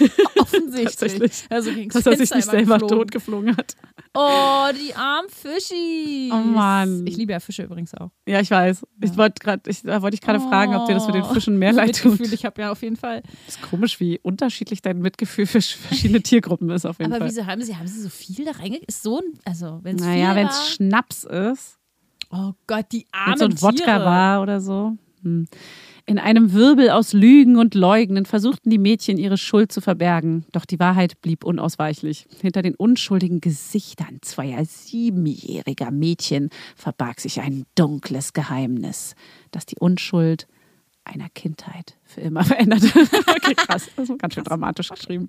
[0.38, 1.12] offensichtlich.
[1.12, 1.44] Tatsächlich.
[1.48, 2.98] Also Dass er sich nicht selber geflogen.
[2.98, 3.76] totgeflogen hat.
[4.12, 6.32] Oh, die armen Fischis.
[6.32, 7.06] Oh Mann.
[7.06, 8.10] Ich liebe ja Fische übrigens auch.
[8.26, 8.84] Ja, ich weiß.
[9.02, 11.58] Ich wollte gerade, ich, da wollte ich gerade fragen, ob dir das mit den Fischen
[11.58, 12.12] mehr leid tut.
[12.12, 13.22] Mitgefühl, ich habe ja auf jeden Fall.
[13.46, 17.28] ist komisch, wie unterschiedlich dein Mitgefühl für verschiedene Tiergruppen ist, auf jeden Aber Fall.
[17.28, 18.88] wieso haben sie, haben sie so viel da reingekriegt?
[18.88, 21.78] Ist so ein, also wenn es Naja, wenn es Schnaps ist,
[22.32, 24.96] Oh Gott, die wenn armen so ein Wodka war oder so.
[25.22, 25.46] Hm.
[26.10, 30.44] In einem Wirbel aus Lügen und Leugnen versuchten die Mädchen ihre Schuld zu verbergen.
[30.50, 32.26] Doch die Wahrheit blieb unausweichlich.
[32.40, 39.14] Hinter den unschuldigen Gesichtern zweier siebenjähriger Mädchen verbarg sich ein dunkles Geheimnis,
[39.52, 40.48] das die Unschuld
[41.04, 42.88] einer Kindheit für immer veränderte.
[43.28, 43.88] okay, krass.
[43.94, 45.28] Das ist ganz schön dramatisch geschrieben.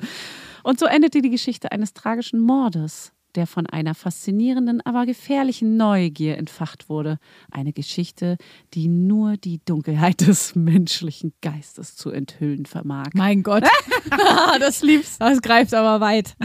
[0.63, 6.37] Und so endete die Geschichte eines tragischen Mordes, der von einer faszinierenden, aber gefährlichen Neugier
[6.37, 7.17] entfacht wurde.
[7.51, 8.37] Eine Geschichte,
[8.73, 13.09] die nur die Dunkelheit des menschlichen Geistes zu enthüllen vermag.
[13.13, 13.63] Mein Gott.
[14.59, 15.17] das lieb's.
[15.19, 16.35] Das greift aber weit.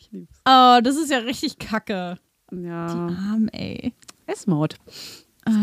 [0.00, 0.40] Ich lieb's.
[0.46, 2.18] Oh, das ist ja richtig kacke.
[2.52, 3.94] Ja, Arm, ey.
[4.26, 4.76] es ist Mord.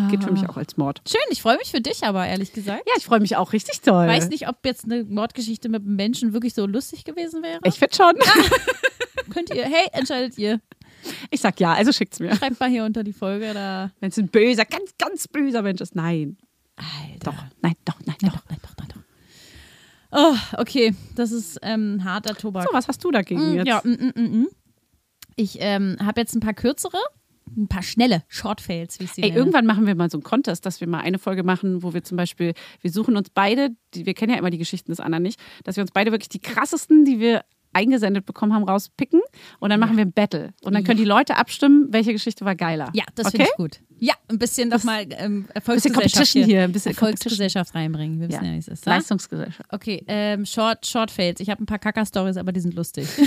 [0.09, 1.01] Geht für mich auch als Mord.
[1.07, 2.83] Schön, ich freue mich für dich aber, ehrlich gesagt.
[2.85, 4.07] Ja, ich freue mich auch richtig toll.
[4.07, 7.59] Weiß nicht, ob jetzt eine Mordgeschichte mit einem Menschen wirklich so lustig gewesen wäre.
[7.63, 8.13] Ich finde schon.
[9.29, 10.59] Könnt ihr, hey, entscheidet ihr.
[11.31, 12.35] Ich sag ja, also schickt's mir.
[12.35, 13.91] Schreibt mal hier unter die Folge da.
[13.99, 15.95] Wenn es ein böser, ganz, ganz böser Mensch ist.
[15.95, 16.37] Nein.
[16.75, 17.31] Alter.
[17.31, 17.43] Doch.
[17.61, 18.37] Nein, doch, nein, Nein, doch.
[18.41, 19.01] doch, nein, doch, nein, doch.
[20.13, 20.93] Oh, okay.
[21.15, 22.65] Das ist ähm, harter Tobak.
[22.67, 23.67] So, was hast du dagegen Mm, jetzt?
[23.67, 24.47] Ja, mm, mm, mm, mm.
[25.37, 26.97] Ich ähm, habe jetzt ein paar kürzere,
[27.57, 29.39] ein paar schnelle Shortfails, wie ich sie Ey, nenne.
[29.39, 32.03] irgendwann machen wir mal so einen Contest, dass wir mal eine Folge machen, wo wir
[32.03, 35.23] zum Beispiel, wir suchen uns beide, die, wir kennen ja immer die Geschichten des anderen
[35.23, 39.21] nicht, dass wir uns beide wirklich die krassesten, die wir eingesendet bekommen haben, rauspicken
[39.59, 40.53] und dann machen wir ein Battle.
[40.63, 42.89] Und dann können die Leute abstimmen, welche Geschichte war geiler.
[42.93, 43.37] Ja, das okay?
[43.37, 43.79] finde ich gut.
[43.99, 48.19] Ja, ein bisschen doch mal ähm, Bisschen Erfolgsgesellschaft Competition hier, ein bisschen Erfolgsgesellschaft reinbringen.
[48.19, 48.55] Wir wissen ja, Ja.
[48.55, 48.85] wie es ist.
[48.85, 48.95] wa?
[48.95, 49.69] Leistungsgesellschaft.
[49.71, 51.39] Okay, ähm, Short, Short Fails.
[51.39, 53.07] Ich habe ein paar Kacker-Stories, aber die sind lustig.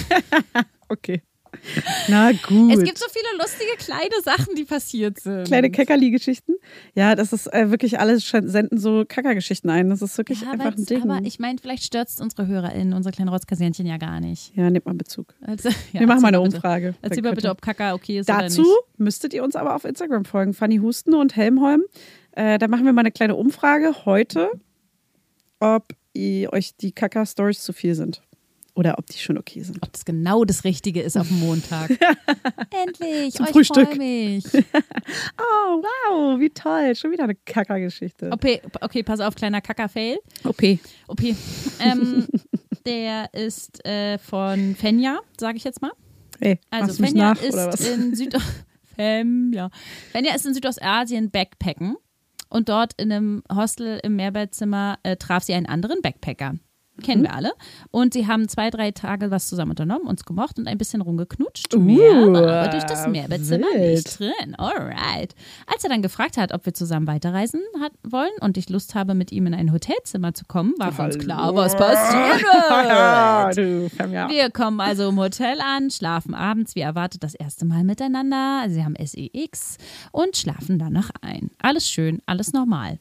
[0.88, 1.22] Okay.
[2.08, 2.72] Na gut.
[2.72, 5.46] Es gibt so viele lustige kleine Sachen, die passiert sind.
[5.46, 6.54] kleine Keckerli-Geschichten.
[6.94, 9.90] Ja, das ist äh, wirklich alles, senden so Kackergeschichten ein.
[9.90, 11.02] Das ist wirklich ja, einfach ein Ding.
[11.02, 14.54] aber ich meine, vielleicht stört es unsere HörerInnen, unsere kleinen Rotzkassierchen ja gar nicht.
[14.56, 15.34] ja, nehmt mal Bezug.
[15.46, 16.56] Also, ja, wir machen mal eine bitte.
[16.56, 16.94] Umfrage.
[17.02, 18.98] Erzähl mal bitte, ob Kaka okay ist Dazu oder nicht.
[18.98, 20.54] müsstet ihr uns aber auf Instagram folgen.
[20.54, 21.82] Fanny Husten und Helmholm.
[22.32, 24.50] Äh, da machen wir mal eine kleine Umfrage heute,
[25.60, 28.22] ob ihr, euch die Kaka-Stories zu viel sind.
[28.76, 29.78] Oder ob die schon okay sind.
[29.82, 31.90] Ob das genau das Richtige ist auf dem Montag.
[32.86, 33.88] Endlich, Zum euch Frühstück.
[33.88, 34.44] freu mich.
[35.38, 36.94] Oh, wow, wie toll.
[36.96, 38.30] Schon wieder eine Kaka-Geschichte.
[38.32, 40.18] Okay, okay, pass auf, kleiner Kacker-Fail.
[40.44, 40.62] OP.
[41.06, 41.36] Okay.
[41.80, 42.26] Ähm,
[42.86, 45.92] der ist äh, von Fenja, sage ich jetzt mal.
[46.40, 48.36] Hey, Also Fenja nach, ist in Süd
[48.96, 49.70] Fenja.
[50.12, 51.96] Fenja ist in Südostasien Backpacken
[52.48, 56.54] Und dort in einem Hostel im Mehrbettzimmer äh, traf sie einen anderen Backpacker.
[57.02, 57.26] Kennen Mhm.
[57.26, 57.52] wir alle.
[57.90, 61.74] Und sie haben zwei, drei Tage was zusammen unternommen, uns gemocht und ein bisschen rumgeknutscht.
[61.74, 64.54] Uh, Mehr war aber durch das Mehrbettzimmer nicht drin.
[64.56, 65.34] Alright.
[65.66, 69.14] Als er dann gefragt hat, ob wir zusammen weiterreisen hat, wollen und ich Lust habe,
[69.14, 72.42] mit ihm in ein Hotelzimmer zu kommen, war für uns klar, was passiert
[73.56, 74.30] wird.
[74.30, 78.60] Wir kommen also im Hotel an, schlafen abends, wie erwartet, das erste Mal miteinander.
[78.62, 79.78] Also sie haben SEX
[80.12, 81.50] und schlafen danach ein.
[81.60, 82.98] Alles schön, alles normal.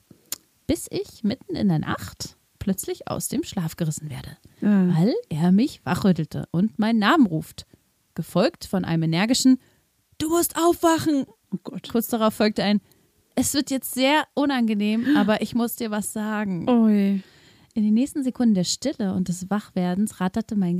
[0.67, 4.87] Bis ich mitten in der Nacht plötzlich aus dem Schlaf gerissen werde, Ja.
[4.97, 7.65] weil er mich wachrüttelte und meinen Namen ruft.
[8.15, 9.59] Gefolgt von einem energischen
[10.17, 11.25] Du musst aufwachen.
[11.53, 11.89] Oh Gott.
[11.91, 12.79] Kurz darauf folgte ein
[13.35, 16.69] Es wird jetzt sehr unangenehm, aber ich muss dir was sagen.
[16.69, 17.21] Ui.
[17.75, 20.77] In den nächsten Sekunden der Stille und des Wachwerdens ratterte mein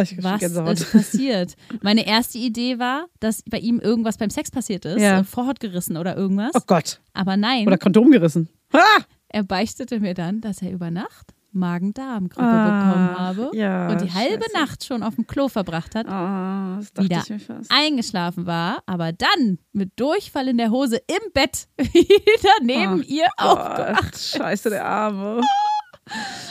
[0.00, 0.40] ich krieg was
[0.80, 1.54] ist passiert.
[1.82, 5.18] Meine erste Idee war, dass bei ihm irgendwas beim Sex passiert ist, Ja.
[5.20, 6.52] äh, Vorhaut gerissen oder irgendwas.
[6.54, 7.00] Oh Gott.
[7.12, 8.48] Aber nein, Oder Kondom gerissen.
[8.72, 9.02] Ah!
[9.30, 14.12] Er beichtete mir dann, dass er über Nacht Magen-Darm-Grippe Ah, bekommen habe ja, und die
[14.12, 14.52] halbe scheiße.
[14.56, 17.24] Nacht schon auf dem Klo verbracht hat, das dachte Wieder
[17.70, 23.26] eingeschlafen war, aber dann mit Durchfall in der Hose im Bett wieder neben Ach ihr
[23.36, 24.16] aufgewacht.
[24.18, 25.40] Scheiße, der Arme.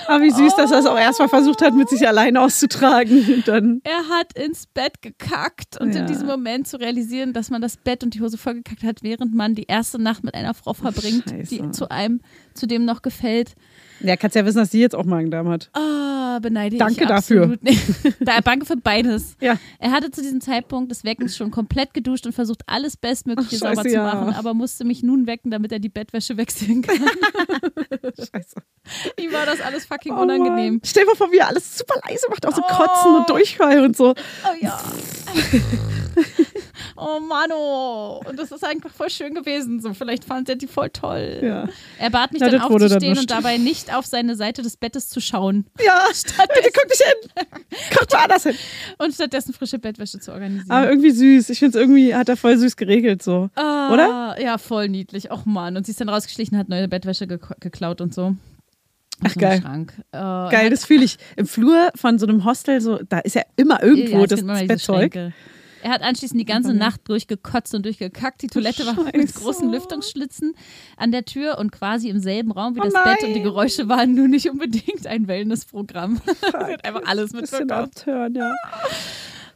[0.08, 3.26] Aber wie süß, dass er es auch erstmal versucht hat, mit sich allein auszutragen.
[3.34, 3.82] Und dann.
[3.84, 6.02] Er hat ins Bett gekackt und Ja.
[6.02, 9.34] in diesem Moment zu realisieren, dass man das Bett und die Hose vollgekackt hat, während
[9.36, 11.72] man die erste Nacht mit einer Frau verbringt, die Scheiße.
[11.72, 12.22] zu einem,
[12.60, 13.56] zu dem noch gefällt.
[14.02, 15.70] Ja, kannst ja wissen, dass sie jetzt auch Magen-Darm hat.
[15.74, 17.42] Ah, beneide Danke ich dafür.
[17.42, 17.82] absolut nicht.
[18.22, 19.36] da, danke für beides.
[19.42, 19.58] Ja.
[19.78, 23.60] Er hatte zu diesem Zeitpunkt des Weckens schon komplett geduscht und versucht, alles Bestmögliche Ach,
[23.60, 24.04] scheiße, sauber zu ja.
[24.04, 26.98] machen, aber musste mich nun wecken, damit er die Bettwäsche wechseln kann.
[28.18, 28.56] Scheiße.
[29.20, 30.76] Ihm war das alles fucking Oh unangenehm.
[30.76, 30.82] Mann.
[30.86, 32.74] Stell dir mal vor, wie er alles super leise macht, auch so Oh.
[32.74, 34.12] Kotzen und Durchfall und so.
[34.12, 34.82] Oh ja.
[37.00, 38.22] oh Mano.
[38.28, 39.80] Und das ist einfach voll schön gewesen.
[39.82, 41.40] So, vielleicht fand er die voll toll.
[41.42, 41.68] Ja.
[41.98, 44.78] Er bat mich Ja, dann wurde dann aufzustehen und dabei nicht auf seine Seite des
[44.78, 46.04] Bettes zu schauen Ja,
[46.54, 47.48] bitte guck nicht hin.
[47.98, 48.56] Guck mal anders hin.
[48.98, 50.72] und stattdessen frische Bettwäsche zu organisieren.
[50.72, 51.50] Aber irgendwie süß.
[51.50, 53.50] Ich finde es irgendwie, hat er voll süß geregelt so.
[53.56, 54.36] Ah, oder?
[54.42, 55.32] Ja, voll niedlich.
[55.32, 55.78] Och Mann.
[55.78, 58.36] Und sie ist dann rausgeschlichen, hat neue Bettwäsche ge geklaut und so.
[59.24, 59.62] Ach, geil.
[59.62, 59.94] Schrank.
[60.12, 61.18] Äh, Geil, das fühle ich.
[61.36, 64.68] Im Flur von so einem Hostel, so, da ist ja immer irgendwo Ja, das, das
[64.68, 65.34] Bettzeug.
[65.82, 66.78] Er hat anschließend die ganze ja.
[66.78, 68.42] Nacht durchgekotzt und durchgekackt.
[68.42, 69.40] Die Toilette war mit Scheiße.
[69.40, 70.54] großen Lüftungsschlitzen
[70.98, 73.24] an der Tür und quasi im selben Raum wie Oh das Bett.
[73.24, 73.44] Und die nein.
[73.44, 76.20] Geräusche waren nur nicht unbedingt ein Wellnessprogramm.
[76.26, 77.72] Sie hat einfach alles Bisschen mitbekommen.
[77.72, 78.54] abtören, ja.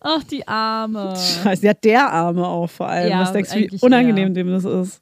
[0.05, 1.13] Ach, die Arme.
[1.15, 3.09] Scheiße, ja, der Arme auch vor allem.
[3.09, 4.33] Ja, Was denkst du, wie unangenehm eher.
[4.33, 5.01] dem das ist?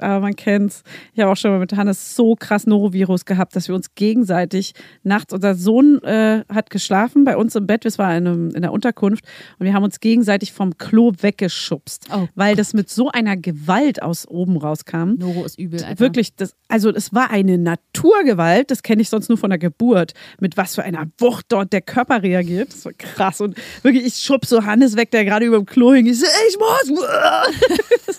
[0.00, 0.82] Aber man kennt's.
[1.14, 4.74] Ich habe auch schon mal mit Hannes so krass Norovirus gehabt, dass wir uns gegenseitig
[5.02, 8.62] nachts, unser Sohn äh, hat geschlafen bei uns im Bett, wir waren in, einem, in
[8.62, 9.24] der Unterkunft
[9.58, 14.02] und wir haben uns gegenseitig vom Klo weggeschubst, Oh weil das mit so einer Gewalt
[14.02, 15.14] aus oben rauskam.
[15.18, 16.00] Noro ist übel, Alter.
[16.00, 20.14] Wirklich, das, also es war eine Naturgewalt, das kenne ich sonst nur von der Geburt,
[20.40, 22.72] mit was für einer Wucht dort der Körper reagiert.
[22.72, 23.40] Das war krass.
[23.40, 26.06] Und wirklich, ich schub so Hannes weg, der gerade über dem Klo hing.
[26.06, 27.00] Ich so, ich muss.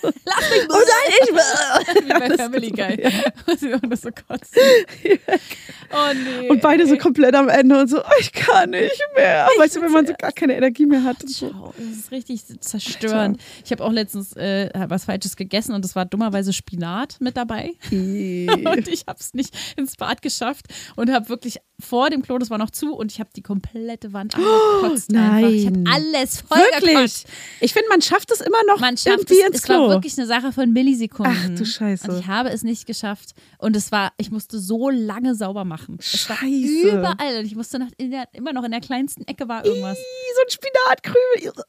[0.02, 0.68] Lass mich.
[0.70, 1.32] Oh nein, ich.
[2.04, 3.02] Wie bei Family Guy.
[3.02, 3.12] ja.
[3.58, 4.62] Sie immer so kotzen.
[6.02, 6.50] Oh nee.
[6.50, 9.48] Und beide so komplett am Ende und so, oh, ich kann nicht mehr.
[9.58, 11.18] weißt du, wenn man so gar keine Energie mehr hat.
[11.38, 13.42] Schau, das ist richtig zerstörend.
[13.66, 17.74] Ich habe auch letztens äh, was Falsches gegessen und es war dummerweise Spinat mit dabei.
[17.92, 22.50] Und ich habe es nicht ins Bad geschafft und habe wirklich vor dem Klo, das
[22.50, 25.14] war noch zu, und ich habe die komplette Wand angekotzt.
[25.14, 25.50] einfach.
[25.50, 25.94] Ich habe nein.
[25.94, 27.26] alles voll Wirklich.
[27.60, 29.48] Ich finde, man schafft es immer noch Man schafft irgendwie es.
[29.48, 29.90] ins Es war Klo.
[29.90, 31.36] wirklich eine Sache von Millisekunden.
[31.54, 32.10] Ach, du Scheiße.
[32.12, 33.32] Und ich habe es nicht geschafft.
[33.62, 35.98] Und es war, ich musste so lange sauber machen.
[36.00, 36.98] Es war Scheiße.
[36.98, 37.40] überall.
[37.40, 40.00] Und ich musste nach, in der, immer noch in der kleinsten Ecke war irgendwas.
[40.00, 41.66] Ih, so ein Spinatkrümel.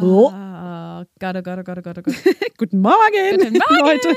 [0.00, 0.30] Oh.
[0.30, 2.14] Ah, Gott, oh Gott, oh Gott, oh Gott, oh Gott.
[2.56, 3.80] Guten Morgen, Guten Morgen.
[3.80, 4.14] Leute.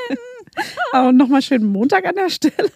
[0.91, 2.69] Aber nochmal schönen Montag an der Stelle.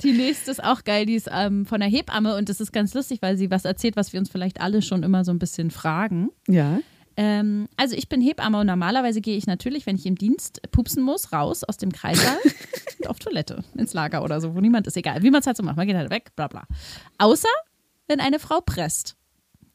[0.00, 2.94] Die nächste ist auch geil, die ist ähm, von der Hebamme und das ist ganz
[2.94, 5.70] lustig, weil sie was erzählt, was wir uns vielleicht alle schon immer so ein bisschen
[5.70, 6.30] fragen.
[6.48, 6.80] Ja.
[7.16, 11.02] Ähm, also ich bin Hebamme und normalerweise gehe ich natürlich, wenn ich im Dienst pupsen
[11.02, 12.38] muss, raus aus dem Kreissaal
[12.98, 15.56] und auf Toilette, ins Lager oder so, wo niemand ist, egal, wie man es halt
[15.56, 16.64] so macht, man geht halt weg, bla bla.
[17.18, 17.48] Außer,
[18.08, 19.16] wenn eine Frau presst.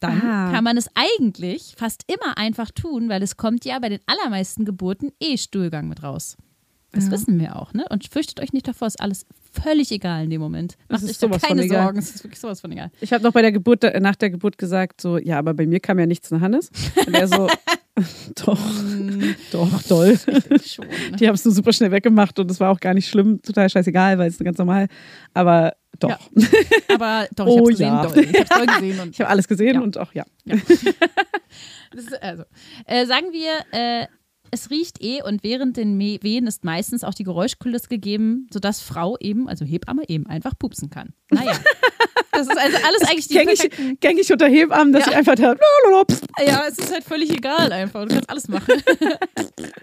[0.02, 0.52] Dann Ah.
[0.54, 4.63] kann man es eigentlich fast immer einfach tun, weil es kommt ja bei den allermeisten
[4.63, 6.38] Geburten eh Stuhlgang mit raus.
[6.91, 7.12] Das Ja.
[7.12, 7.86] wissen wir auch, ne?
[7.89, 9.25] Und fürchtet euch nicht davor, ist alles
[9.63, 10.76] völlig egal in dem Moment.
[10.88, 11.67] Macht ist euch sowas keine.
[11.67, 12.91] Sorgen, es ist wirklich sowas von egal.
[13.02, 15.80] Ich habe noch bei der Geburt, nach der Geburt gesagt, so, ja, aber bei mir
[15.80, 16.69] kam ja nichts nach Hannes.
[17.06, 17.48] Und er so,
[18.45, 18.60] doch,
[19.52, 20.17] doch, toll.
[20.65, 21.17] Schon, ne?
[21.19, 23.69] Die haben es nur super schnell weggemacht und es war auch gar nicht schlimm, total
[23.69, 24.88] scheißegal, weil es ganz normal.
[25.34, 26.10] Aber doch.
[26.10, 26.19] Ja.
[26.93, 28.06] Aber doch, ich Oh, hab's gesehen, ja.
[28.06, 28.24] doll.
[28.24, 29.00] Ich hab's doll gesehen.
[29.00, 29.82] Und Ich habe alles gesehen Ja.
[29.82, 30.24] und auch ja.
[31.93, 32.43] Ist, also,
[32.86, 34.08] äh, sagen wir, äh,
[34.52, 39.18] es riecht eh und während den Wehen ist meistens auch die Geräuschkulisse gegeben, sodass Frau
[39.20, 41.14] eben, also Hebamme eben einfach pupsen kann.
[41.32, 41.54] Naja.
[42.32, 45.12] Das ist also alles eigentlich die Gängig, gängig unter Hebammen, dass Ja.
[45.12, 45.56] ich einfach da.
[46.48, 48.04] Ja, es ist halt völlig egal einfach.
[48.04, 48.76] Du kannst alles machen.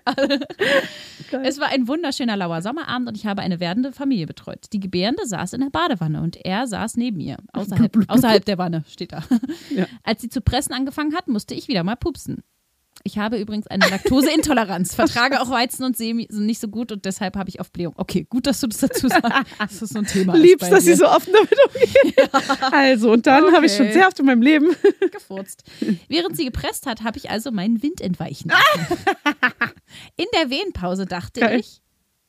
[1.43, 4.67] es war ein wunderschöner lauer Sommerabend und ich habe eine werdende Familie betreut.
[4.73, 7.37] Die Gebärende saß in der Badewanne und er saß neben ihr.
[7.53, 9.23] Außerhalb, außerhalb der Wanne steht da.
[9.75, 9.87] Ja.
[10.03, 12.43] Als sie zu pressen angefangen hat, musste ich wieder mal pupsen.
[13.05, 17.37] Ich habe übrigens eine Laktoseintoleranz, vertrage auch Weizen und Semi nicht so gut und deshalb
[17.37, 17.95] habe ich oft Blähung.
[17.97, 19.33] Okay, gut, dass du das dazu sagst.
[19.59, 20.37] Das ist so ein Thema.
[20.37, 22.31] Liebst, dass sie so offen damit umgeht.
[22.73, 23.95] Also, und dann habe ich schon Okay.
[23.95, 24.75] sehr oft in meinem Leben.
[25.13, 25.63] gefurzt.
[26.09, 28.97] Während sie gepresst hat, habe ich also meinen Wind entweichen lassen.
[30.17, 31.61] In der Wehenpause dachte Geil.
[31.61, 31.81] ich,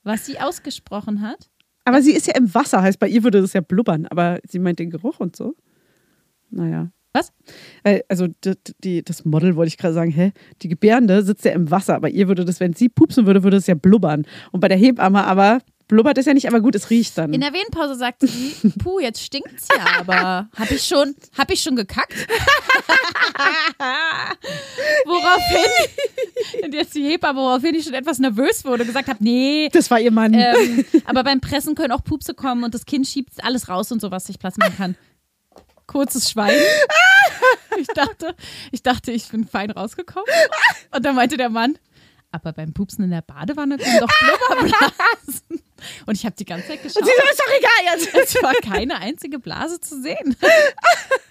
[0.03, 1.49] was sie ausgesprochen hat.
[1.85, 4.59] Aber sie ist ja im Wasser, heißt bei ihr würde das ja blubbern, aber sie
[4.59, 5.55] meint den Geruch und so.
[6.49, 6.91] Naja.
[7.17, 7.31] Was?
[7.83, 8.53] Äh, Also die,
[8.83, 10.31] die, das Model wollte ich gerade sagen, hä?
[10.61, 13.57] Die Gebärende sitzt ja im Wasser, aber ihr würde das, wenn sie pupsen würde, würde
[13.57, 14.25] es ja blubbern.
[14.51, 17.33] Und bei der Hebamme aber blubbert es ja nicht, aber gut, es riecht dann.
[17.33, 21.61] In der Wehenpause sagte sie, puh, jetzt stinkt's ja, aber hab ich schon, hab ich
[21.61, 22.13] schon gekackt?
[25.05, 29.89] woraufhin, und jetzt die Hebamme, woraufhin ich schon etwas nervös wurde, gesagt habe, nee, das
[29.89, 30.33] war ihr Mann.
[30.33, 34.01] ähm, aber beim Pressen können auch Pupse kommen und das Kind schiebt alles raus und
[34.01, 34.95] so, was sich Platz machen kann.
[35.87, 36.61] Kurzes Schweigen.
[37.79, 38.35] Ich dachte,
[38.71, 40.25] ich dachte, ich bin fein rausgekommen.
[40.95, 41.77] Und dann meinte der Mann,
[42.31, 45.61] aber beim Pupsen in der Badewanne kommen doch Blubberblasen.
[46.07, 47.05] Und ich habe die ganze Zeit geschaut.
[47.05, 48.33] sie so, ist doch egal jetzt.
[48.35, 50.17] Es war keine einzige Blase zu sehen.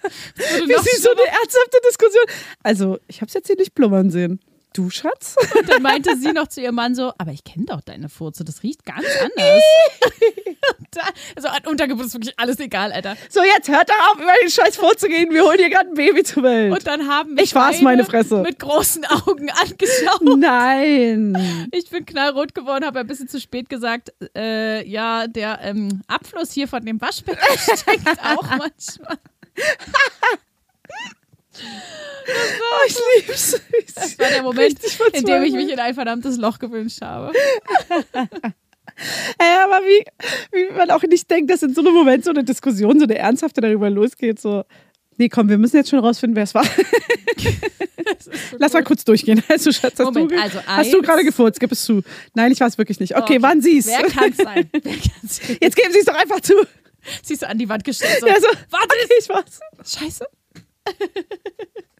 [0.03, 2.23] Noch sind so eine ernsthafte Diskussion.
[2.63, 4.39] Also, ich habe es jetzt hier nicht blubbern sehen.
[4.73, 5.35] Du, Schatz?
[5.55, 8.43] Und dann meinte sie noch zu ihrem Mann so, aber ich kenne doch deine Furze,
[8.45, 9.63] das riecht ganz anders.
[10.77, 11.01] Und da,
[11.35, 13.15] also an Untergeburt ist wirklich alles egal, Alter.
[13.29, 15.29] So, jetzt hört doch auf, über den Scheiß vorzugehen.
[15.31, 16.73] Wir holen hier gerade ein Baby zur Welt.
[16.73, 18.41] Und dann haben mich Ich war's, meine Fresse.
[18.41, 20.21] mit großen Augen angeschaut.
[20.37, 21.67] Nein.
[21.71, 26.51] Ich bin knallrot geworden, habe ein bisschen zu spät gesagt, äh, ja, der ähm, Abfluss
[26.51, 27.45] hier von dem Waschbecken
[27.77, 29.17] stinkt auch manchmal.
[31.59, 33.61] Oh, ich lieb's.
[33.93, 34.79] Das war der Moment,
[35.13, 37.33] in dem ich mich in ein verdammtes Loch gewünscht habe.
[39.37, 40.03] Ey, aber wie,
[40.51, 43.17] wie man auch nicht denkt, dass in so einem Moment so eine Diskussion, so eine
[43.17, 44.63] ernsthafte darüber losgeht, so,
[45.17, 46.65] nee, komm, wir müssen jetzt schon rausfinden, wer es war.
[48.17, 49.43] Ist so Lass mal kurz durchgehen.
[49.49, 51.59] Also, Schatz, hast, Moment, du, also hast du gerade gefurzt?
[51.59, 52.01] Gib es zu.
[52.33, 53.15] Nein, ich war es wirklich nicht.
[53.15, 53.87] Okay, Okay, wann sie es?
[53.87, 54.69] Wer kann es sein?
[54.71, 55.57] Wer kann's sein?
[55.61, 56.53] Jetzt geben sie es doch einfach zu.
[57.23, 58.17] Siehst du an die Wand gestellt.
[58.21, 59.59] So, Ja, so, Warte, okay, ich war's.
[59.85, 60.25] Scheiße.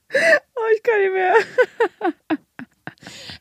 [0.10, 2.38] Oh, ich kann nicht mehr.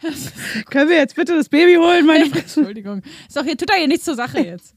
[0.71, 2.61] Können wir jetzt bitte das Baby holen, meine Fresse?
[2.61, 3.03] Entschuldigung.
[3.27, 4.75] Ist doch hier, tut doch hier nichts zur Sache jetzt.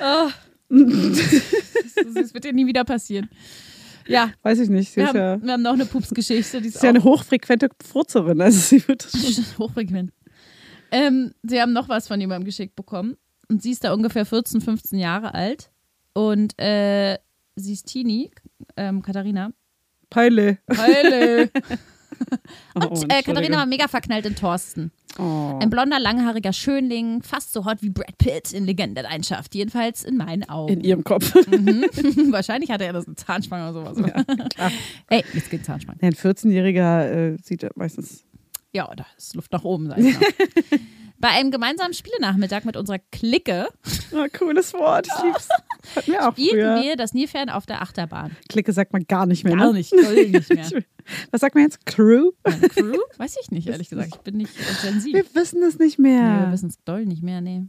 [0.00, 0.28] Oh.
[0.68, 3.28] das, das wird dir nie wieder passieren.
[4.06, 4.92] Ja, Weiß ich nicht.
[4.92, 6.60] Sie wir haben, ja, wir haben noch eine Pupsgeschichte.
[6.60, 8.40] Die ist, ist ja eine hochfrequente Furzerin.
[8.40, 9.44] Also, sie wird das schon.
[9.58, 10.12] hochfrequent.
[10.90, 13.16] Ähm, sie haben noch was von jemandem geschickt bekommen.
[13.48, 15.70] Und sie ist da ungefähr 14, 15 Jahre alt.
[16.14, 17.18] Und äh,
[17.56, 18.30] sie ist Teenie,
[18.76, 19.52] ähm, Katharina.
[20.10, 20.58] Peile.
[20.70, 21.50] Heule.
[22.74, 23.22] Oh, Und äh, Entschuldige.
[23.24, 24.92] Katharina war mega verknallt in Thorsten.
[25.18, 25.58] Oh.
[25.60, 29.54] Ein blonder, langhaariger Schönling, fast so hot wie Brad Pitt in Legende-Leidenschaft.
[29.54, 30.74] Jedenfalls in meinen Augen.
[30.74, 31.34] In ihrem Kopf.
[32.30, 34.12] Wahrscheinlich hatte er das eine Zahnspange oder sowas.
[35.08, 35.98] Ey, jetzt geht Zahnspange.
[36.02, 38.24] Ein 14-Jähriger äh, sieht ja meistens.
[38.72, 39.88] Ja, da ist Luft nach oben.
[39.88, 40.28] Sag ich mal.
[41.20, 43.66] Bei einem gemeinsamen Spielenachmittag mit unserer Clique
[44.12, 45.08] Oh, cooles Wort.
[45.08, 45.48] Ich lieb's.
[45.96, 48.36] Auch spielten wir das Nilpferd auf der Achterbahn.
[48.48, 49.56] Klicke sagt man gar nicht mehr.
[49.56, 49.78] Gar ne?
[49.78, 50.82] nicht, mehr.
[51.30, 51.86] Was sagt man jetzt?
[51.86, 52.32] Crew?
[52.44, 52.98] Meine Crew?
[53.16, 54.10] Weiß ich nicht, ehrlich gesagt.
[54.14, 55.04] Ich bin nicht Z.
[55.04, 56.52] Wir wissen es nicht Nee, wir mehr.
[56.52, 57.64] wissen es doll nicht mehr, nee.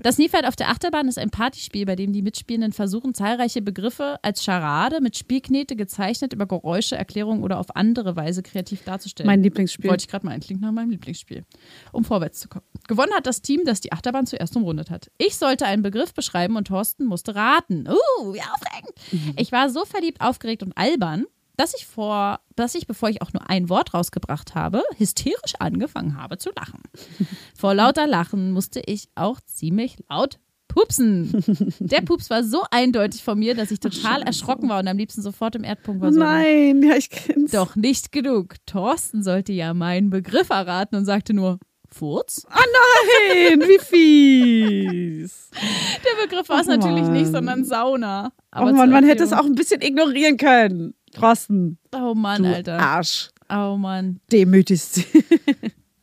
[0.00, 4.18] Das Nilpferd auf der Achterbahn ist ein Partyspiel, bei dem die Mitspielenden versuchen, zahlreiche Begriffe
[4.22, 9.26] als Scharade mit Spielknete gezeichnet über Geräusche, Erklärungen oder auf andere Weise kreativ darzustellen.
[9.26, 9.90] mein Lieblingsspiel.
[9.90, 11.44] Wollte ich gerade mal ein, klingt nach meinem Lieblingsspiel,
[11.92, 12.64] um vorwärts zu kommen.
[12.86, 15.10] Gewonnen hat das Team, das die Achterbahn zuerst umrundet hat.
[15.18, 17.88] Ich sollte einen Begriff beschreiben und Thorsten musste raten.
[17.88, 19.34] Uh, wie aufregend.
[19.36, 21.26] Ich war so verliebt, aufgeregt und albern,
[21.58, 26.16] dass ich vor, dass ich, bevor ich auch nur ein Wort rausgebracht habe, hysterisch angefangen
[26.16, 26.80] habe zu lachen.
[27.58, 31.32] Vor lauter Lachen musste ich auch ziemlich laut pupsen.
[31.80, 35.22] Der Pups war so eindeutig von mir, dass ich total erschrocken war und am liebsten
[35.22, 36.12] sofort im Erdpunkt war.
[36.12, 37.50] So, Nein, ja, ich kenn's.
[37.52, 38.54] doch nicht genug.
[38.66, 41.58] Thorsten sollte ja meinen Begriff erraten und sagte nur
[41.90, 42.46] Furz.
[42.50, 45.50] Nein, wie fies.
[46.04, 47.12] Der Begriff war es Oh natürlich Mann.
[47.14, 48.32] nicht, sondern Sauna.
[48.36, 50.94] Oh Aber Mann, zur man hätte es auch ein bisschen ignorieren können.
[51.20, 52.78] Thorsten, Oh Mann, du Alter.
[52.78, 53.30] Arsch.
[53.50, 54.20] Oh Mann.
[54.30, 55.04] Demütigst sie.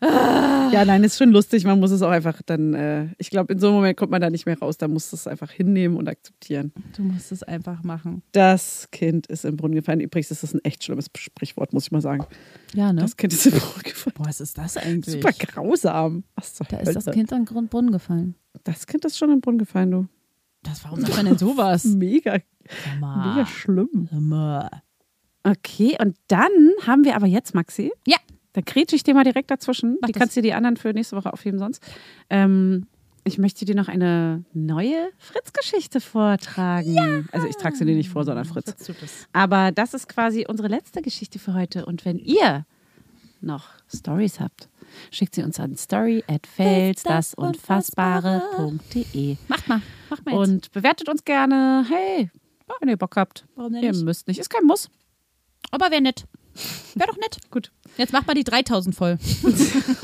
[0.01, 1.63] Ja, nein, ist schon lustig.
[1.63, 4.21] Man muss es auch einfach dann, äh, ich glaube, in so einem Moment kommt man
[4.21, 4.77] da nicht mehr raus.
[4.77, 6.73] Da muss es einfach hinnehmen und akzeptieren.
[6.95, 8.21] Du musst es einfach machen.
[8.31, 10.01] Das Kind ist im Brunnen gefallen.
[10.01, 12.25] Übrigens ist das ein echt schlimmes Sprichwort, muss ich mal sagen.
[12.73, 13.01] Ja, ne?
[13.01, 14.13] Das Kind ist im Brunnen gefallen.
[14.15, 15.15] Boah, was ist das eigentlich?
[15.15, 16.23] Super grausam.
[16.35, 17.15] Was zur Da ist das Hölle?
[17.15, 18.35] Kind den Brunnen gefallen.
[18.63, 20.07] Das Kind ist schon im Brunnen gefallen, du.
[20.61, 21.83] Das, warum sagt man denn sowas?
[21.85, 22.39] Mega,
[22.99, 24.07] mega schlimm.
[24.11, 24.69] Sag mal.
[25.45, 26.51] Okay, und dann
[26.87, 27.91] haben wir aber jetzt, Maxi.
[28.07, 28.17] Ja.
[28.53, 29.97] Da grätsche ich dir mal direkt dazwischen.
[30.01, 30.19] Mach die das.
[30.19, 31.83] kannst du dir die anderen für nächste Woche aufheben sonst.
[32.29, 32.87] Ähm,
[33.23, 37.27] ich möchte dir noch eine neue Fritz-Geschichte vortragen.
[37.31, 38.73] Also ich trage sie dir nicht vor, sondern Fritz.
[38.87, 39.27] Es.
[39.33, 41.85] Aber das ist quasi unsere letzte Geschichte für heute.
[41.85, 42.65] Und wenn ihr
[43.41, 44.69] noch Stories habt,
[45.11, 49.81] schickt sie uns an story at failsdasunfassbare.de Macht mal.
[50.09, 50.49] Macht mal jetzt.
[50.49, 51.85] und bewertet uns gerne.
[51.89, 52.31] Hey,
[52.79, 53.45] wenn ihr Bock habt.
[53.55, 54.05] Warum denn Ihr nicht?
[54.05, 54.89] müsst nicht, ist kein Muss.
[55.71, 56.25] Aber wäre nett.
[56.93, 57.37] Wäre doch nett.
[57.51, 57.71] Gut.
[57.97, 59.17] Jetzt mach mal die 3000 voll.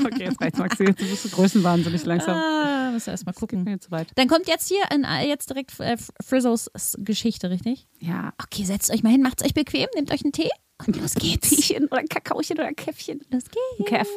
[0.04, 0.84] Okay, jetzt reicht's, Maxi.
[0.84, 2.36] Jetzt bist du größenwahnsinnig langsam.
[2.36, 3.64] Ah, müssen wir erstmal Geht gucken.
[3.64, 4.08] mir zu weit.
[4.16, 7.86] Dann kommt jetzt hier in, äh, jetzt direkt äh, Frizzos Geschichte, richtig?
[8.00, 8.32] Ja.
[8.42, 10.50] Okay, setzt euch mal hin, macht's euch bequem, nehmt euch einen Tee
[10.86, 11.48] und los geht's.
[11.50, 13.20] Teechen oder ein Kakaochen oder ein Käffchen.
[13.30, 13.88] Los geht's.
[13.88, 14.08] Kev.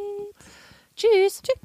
[0.96, 1.42] Tschüss.
[1.44, 1.56] Tschüss.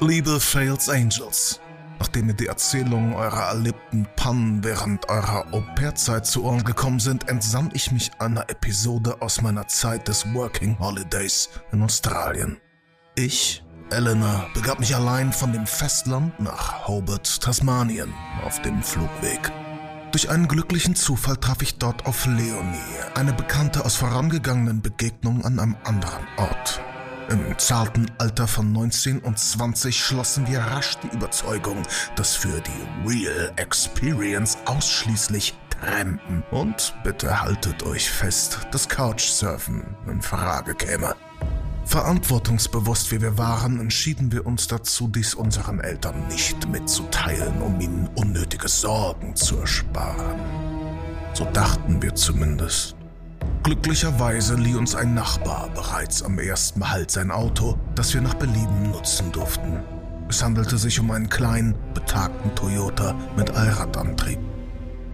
[0.00, 1.60] Liebe Fails Angels,
[1.98, 7.70] nachdem mir die Erzählungen eurer erlebten Pannen während eurer Au-pair-Zeit zu Ohren gekommen sind, entsann
[7.72, 12.58] ich mich einer Episode aus meiner Zeit des Working Holidays in Australien.
[13.14, 18.12] Ich, Eleanor, begab mich allein von dem Festland nach Hobart, Tasmanien,
[18.44, 19.50] auf dem Flugweg.
[20.12, 22.78] Durch einen glücklichen Zufall traf ich dort auf Leonie,
[23.14, 26.80] eine Bekannte aus vorangegangenen Begegnungen an einem anderen Ort.
[27.28, 31.82] Im zarten Alter von 19 und 20 schlossen wir rasch die Überzeugung,
[32.16, 40.22] dass für die Real Experience ausschließlich Trampen und bitte haltet euch fest, dass Couchsurfen in
[40.22, 41.14] Frage käme.
[41.84, 48.08] Verantwortungsbewusst wie wir waren, entschieden wir uns dazu, dies unseren Eltern nicht mitzuteilen, um ihnen
[48.14, 50.40] unnötige Sorgen zu ersparen.
[51.34, 52.97] So dachten wir zumindest.
[53.68, 58.90] Glücklicherweise lieh uns ein Nachbar bereits am ersten Halt sein Auto, das wir nach Belieben
[58.90, 59.80] nutzen durften.
[60.26, 64.38] Es handelte sich um einen kleinen, betagten Toyota mit Allradantrieb.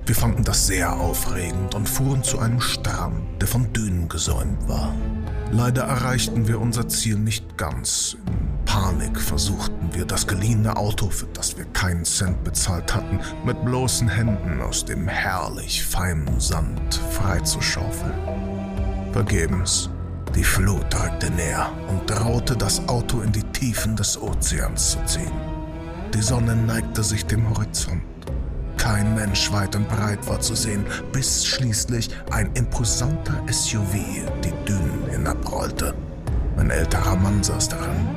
[0.07, 4.95] Wir fanden das sehr aufregend und fuhren zu einem Strand, der von Dünen gesäumt war.
[5.53, 8.17] Leider erreichten wir unser Ziel nicht ganz.
[8.27, 13.65] In Panik versuchten wir, das geliehene Auto, für das wir keinen Cent bezahlt hatten, mit
[13.65, 18.15] bloßen Händen aus dem herrlich feinen Sand freizuschaufeln.
[19.13, 19.91] Vergebens.
[20.35, 25.33] Die Flut rückte näher und drohte, das Auto in die Tiefen des Ozeans zu ziehen.
[26.13, 28.03] Die Sonne neigte sich dem Horizont.
[28.85, 33.95] Kein Mensch weit und breit war zu sehen, bis schließlich ein imposanter SUV
[34.45, 35.95] die Dünen hinabrollte.
[36.59, 38.11] Ein älterer Mann saß darin.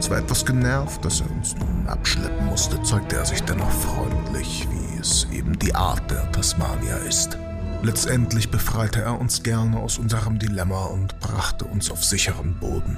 [0.00, 4.98] Zwar etwas genervt, dass er uns nun abschleppen musste, zeigte er sich dennoch freundlich, wie
[4.98, 7.38] es eben die Art der Tasmanier ist.
[7.84, 12.96] Letztendlich befreite er uns gerne aus unserem Dilemma und brachte uns auf sicheren Boden.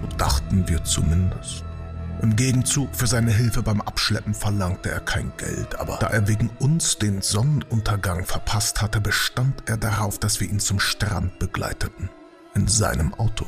[0.00, 1.64] So dachten wir zumindest.
[2.22, 6.50] Im Gegenzug für seine Hilfe beim Abschleppen verlangte er kein Geld, aber da er wegen
[6.60, 12.10] uns den Sonnenuntergang verpasst hatte, bestand er darauf, dass wir ihn zum Strand begleiteten.
[12.54, 13.44] In seinem Auto.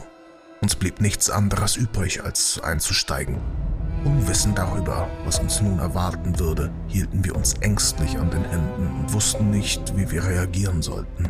[0.61, 3.39] Uns blieb nichts anderes übrig, als einzusteigen.
[4.05, 9.13] Unwissend darüber, was uns nun erwarten würde, hielten wir uns ängstlich an den Händen und
[9.13, 11.29] wussten nicht, wie wir reagieren sollten.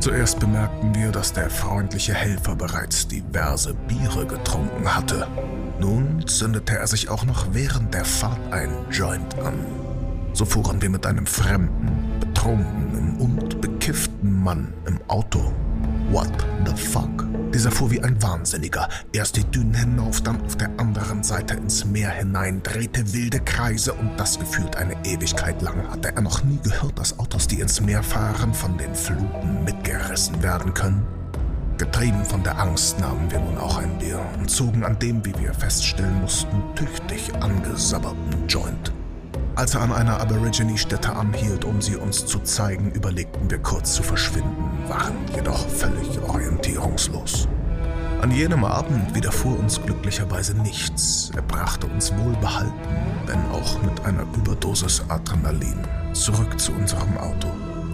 [0.00, 5.26] Zuerst bemerkten wir, dass der freundliche Helfer bereits diverse Biere getrunken hatte.
[5.80, 9.54] Nun zündete er sich auch noch während der Fahrt einen Joint an.
[10.32, 15.52] So fuhren wir mit einem fremden, betrunkenen und bekifften Mann im Auto.
[16.10, 16.32] What
[16.64, 17.26] the fuck?
[17.52, 18.88] Dieser fuhr wie ein Wahnsinniger.
[19.12, 23.92] Erst die Dünen hinauf, dann auf der anderen Seite ins Meer hinein, drehte wilde Kreise
[23.94, 27.80] und das gefühlt eine Ewigkeit lang hatte er noch nie gehört, dass Autos, die ins
[27.80, 31.17] Meer fahren, von den Fluten mitgerissen werden können.
[31.78, 35.32] Getrieben von der Angst nahmen wir nun auch ein Bier und zogen an dem, wie
[35.38, 38.92] wir feststellen mussten, tüchtig angesabberten Joint.
[39.54, 44.02] Als er an einer Aborigine-Stätte anhielt, um sie uns zu zeigen, überlegten wir kurz zu
[44.02, 44.56] verschwinden,
[44.88, 47.46] waren jedoch völlig orientierungslos.
[48.22, 51.30] An jenem Abend widerfuhr uns glücklicherweise nichts.
[51.36, 52.72] Er brachte uns wohlbehalten,
[53.26, 57.48] wenn auch mit einer Überdosis Adrenalin, zurück zu unserem Auto.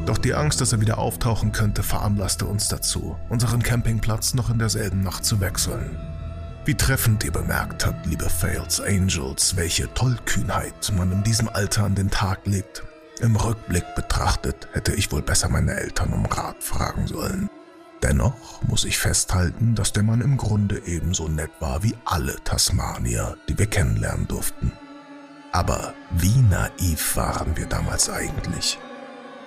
[0.07, 4.59] Doch die Angst, dass er wieder auftauchen könnte, veranlasste uns dazu, unseren Campingplatz noch in
[4.59, 5.97] derselben Nacht zu wechseln.
[6.67, 11.95] Wie treffend ihr bemerkt habt, liebe Fails Angels, welche Tollkühnheit man in diesem Alter an
[11.95, 12.85] den Tag legt.
[13.21, 17.49] Im Rückblick betrachtet hätte ich wohl besser meine Eltern um Rat fragen sollen.
[18.03, 23.39] Dennoch muss ich festhalten, dass der Mann im Grunde ebenso nett war wie alle Tasmanier,
[23.49, 24.73] die wir kennenlernen durften.
[25.53, 28.79] Aber wie naiv waren wir damals eigentlich?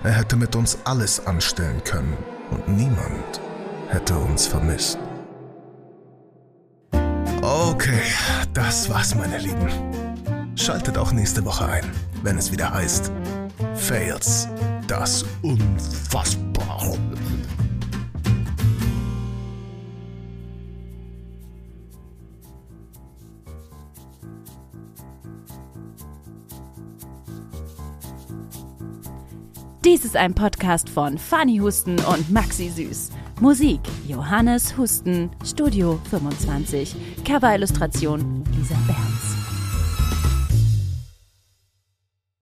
[0.04, 2.18] Er hätte mit uns alles anstellen können
[2.52, 3.42] und niemand
[3.90, 5.00] hätte uns vermisst.
[7.42, 8.02] Okay,
[8.54, 9.70] das war's, meine Lieben.
[10.56, 11.86] Schaltet auch nächste Woche ein,
[12.24, 13.12] wenn es wieder heißt
[13.76, 14.48] Fails,
[14.88, 16.98] das Unfassbare.
[29.86, 33.12] Dies ist ein Podcast von Fanny Husten und Maxi Süß.
[33.40, 36.96] Musik Johannes Husten, Studio 25.
[37.24, 39.37] Coverillustration Lisa Berns.